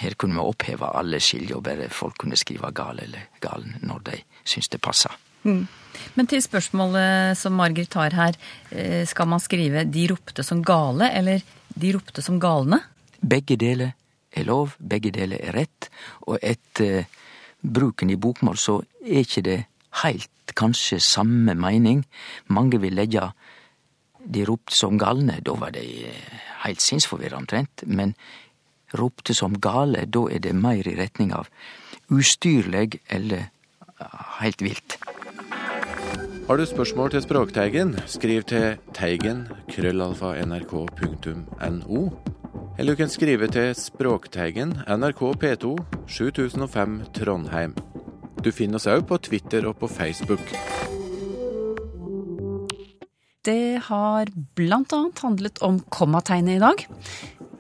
her 0.02 0.16
kunne 0.18 0.38
vi 0.38 0.46
oppheva 0.46 0.92
alle 0.98 1.20
skilje, 1.22 1.58
og 1.58 1.66
bare 1.66 1.90
folk 1.94 2.20
kunne 2.22 2.38
skrive 2.40 2.70
gal 2.76 3.02
eller 3.02 3.32
galen 3.42 3.80
når 3.86 4.06
de 4.12 4.22
syns 4.46 4.70
det 4.70 4.82
passer. 4.82 5.14
Mm. 5.42 5.66
Men 6.16 6.30
til 6.30 6.42
spørsmålet 6.44 7.38
som 7.40 7.58
Margrit 7.58 7.90
tar 7.90 8.14
her, 8.14 8.38
eh, 8.70 9.08
skal 9.08 9.28
man 9.28 9.40
skrive 9.40 9.86
'de 9.86 10.08
ropte 10.12 10.44
som 10.44 10.64
gale' 10.64 11.10
eller 11.10 11.42
'de 11.74 11.94
ropte 11.94 12.22
som 12.22 12.40
galne'? 12.40 12.80
Begge 13.22 13.58
deler 13.58 13.94
er 14.32 14.44
lov, 14.44 14.76
begge 14.78 15.12
deler 15.12 15.38
er 15.42 15.54
rett, 15.54 15.90
og 16.22 16.38
etter 16.42 17.00
uh, 17.00 17.06
bruken 17.62 18.10
i 18.10 18.16
bokmål 18.16 18.58
så 18.58 18.82
er 19.06 19.26
ikke 19.26 19.42
det 19.42 19.66
heilt 20.04 20.56
kanskje 20.56 21.00
samme 21.04 21.56
meining. 21.56 22.06
Mange 22.48 22.80
vil 22.82 22.96
leggja 22.96 23.32
de 24.22 24.46
ropte 24.46 24.76
som 24.76 25.00
galne, 25.02 25.40
da 25.42 25.56
var 25.58 25.74
de 25.76 25.86
eh, 26.08 26.42
heilt 26.66 26.82
sinnsforvirra 26.84 27.40
omtrent, 27.42 27.84
men 27.88 28.14
ropte 28.94 29.34
som 29.34 29.56
gale, 29.60 30.06
da 30.06 30.28
er 30.30 30.44
det 30.44 30.54
meir 30.56 30.88
i 30.88 30.98
retning 31.00 31.34
av 31.34 31.50
ustyrleg 32.12 33.00
eller 33.10 33.50
heilt 34.42 34.62
vilt. 34.62 34.98
Har 36.48 36.58
du 36.58 36.66
spørsmål 36.66 37.14
til 37.14 37.22
Språkteigen, 37.24 37.96
skriv 38.08 38.44
til 38.44 38.76
teigen 38.94 39.46
krøllalfa 39.72 40.34
nrk.no. 40.44 42.02
Eller 42.80 42.94
du 42.94 43.00
kan 43.00 43.14
skrive 43.14 43.48
til 43.48 43.72
Språkteigen, 43.78 44.74
NRK 44.88 45.22
P2, 45.44 45.78
7005 46.08 47.00
Trondheim. 47.16 47.76
Du 48.42 48.50
finner 48.52 48.80
oss 48.80 48.88
òg 48.90 49.04
på 49.10 49.20
Twitter 49.22 49.68
og 49.70 49.78
på 49.82 49.90
Facebook. 49.92 50.42
Det 53.46 53.82
har 53.88 54.30
annet 54.94 55.22
handlet 55.22 55.62
om 55.66 55.80
kommategnet 55.94 56.58
i 56.58 56.62
dag. 56.62 56.86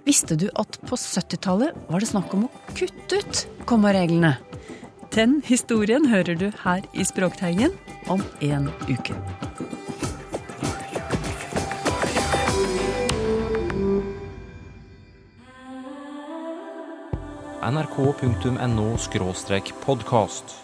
Visste 0.06 0.38
du 0.38 0.48
at 0.58 0.80
på 0.86 0.98
70-tallet 0.98 1.78
var 1.89 2.02
det 2.02 2.10
snakk 2.10 2.34
om 2.34 2.48
å 2.48 2.52
kutte 2.74 3.22
ut 3.22 3.46
kommareglene? 3.70 4.36
Den 5.13 5.41
historien 5.46 6.08
hører 6.10 6.38
du 6.39 6.50
her 6.63 6.86
i 6.94 7.06
Språkteigen 7.06 7.78
om 8.10 8.24
en 8.41 8.70
uke. 8.89 9.17
nrk.no 17.62 18.98
podkast. 19.86 20.61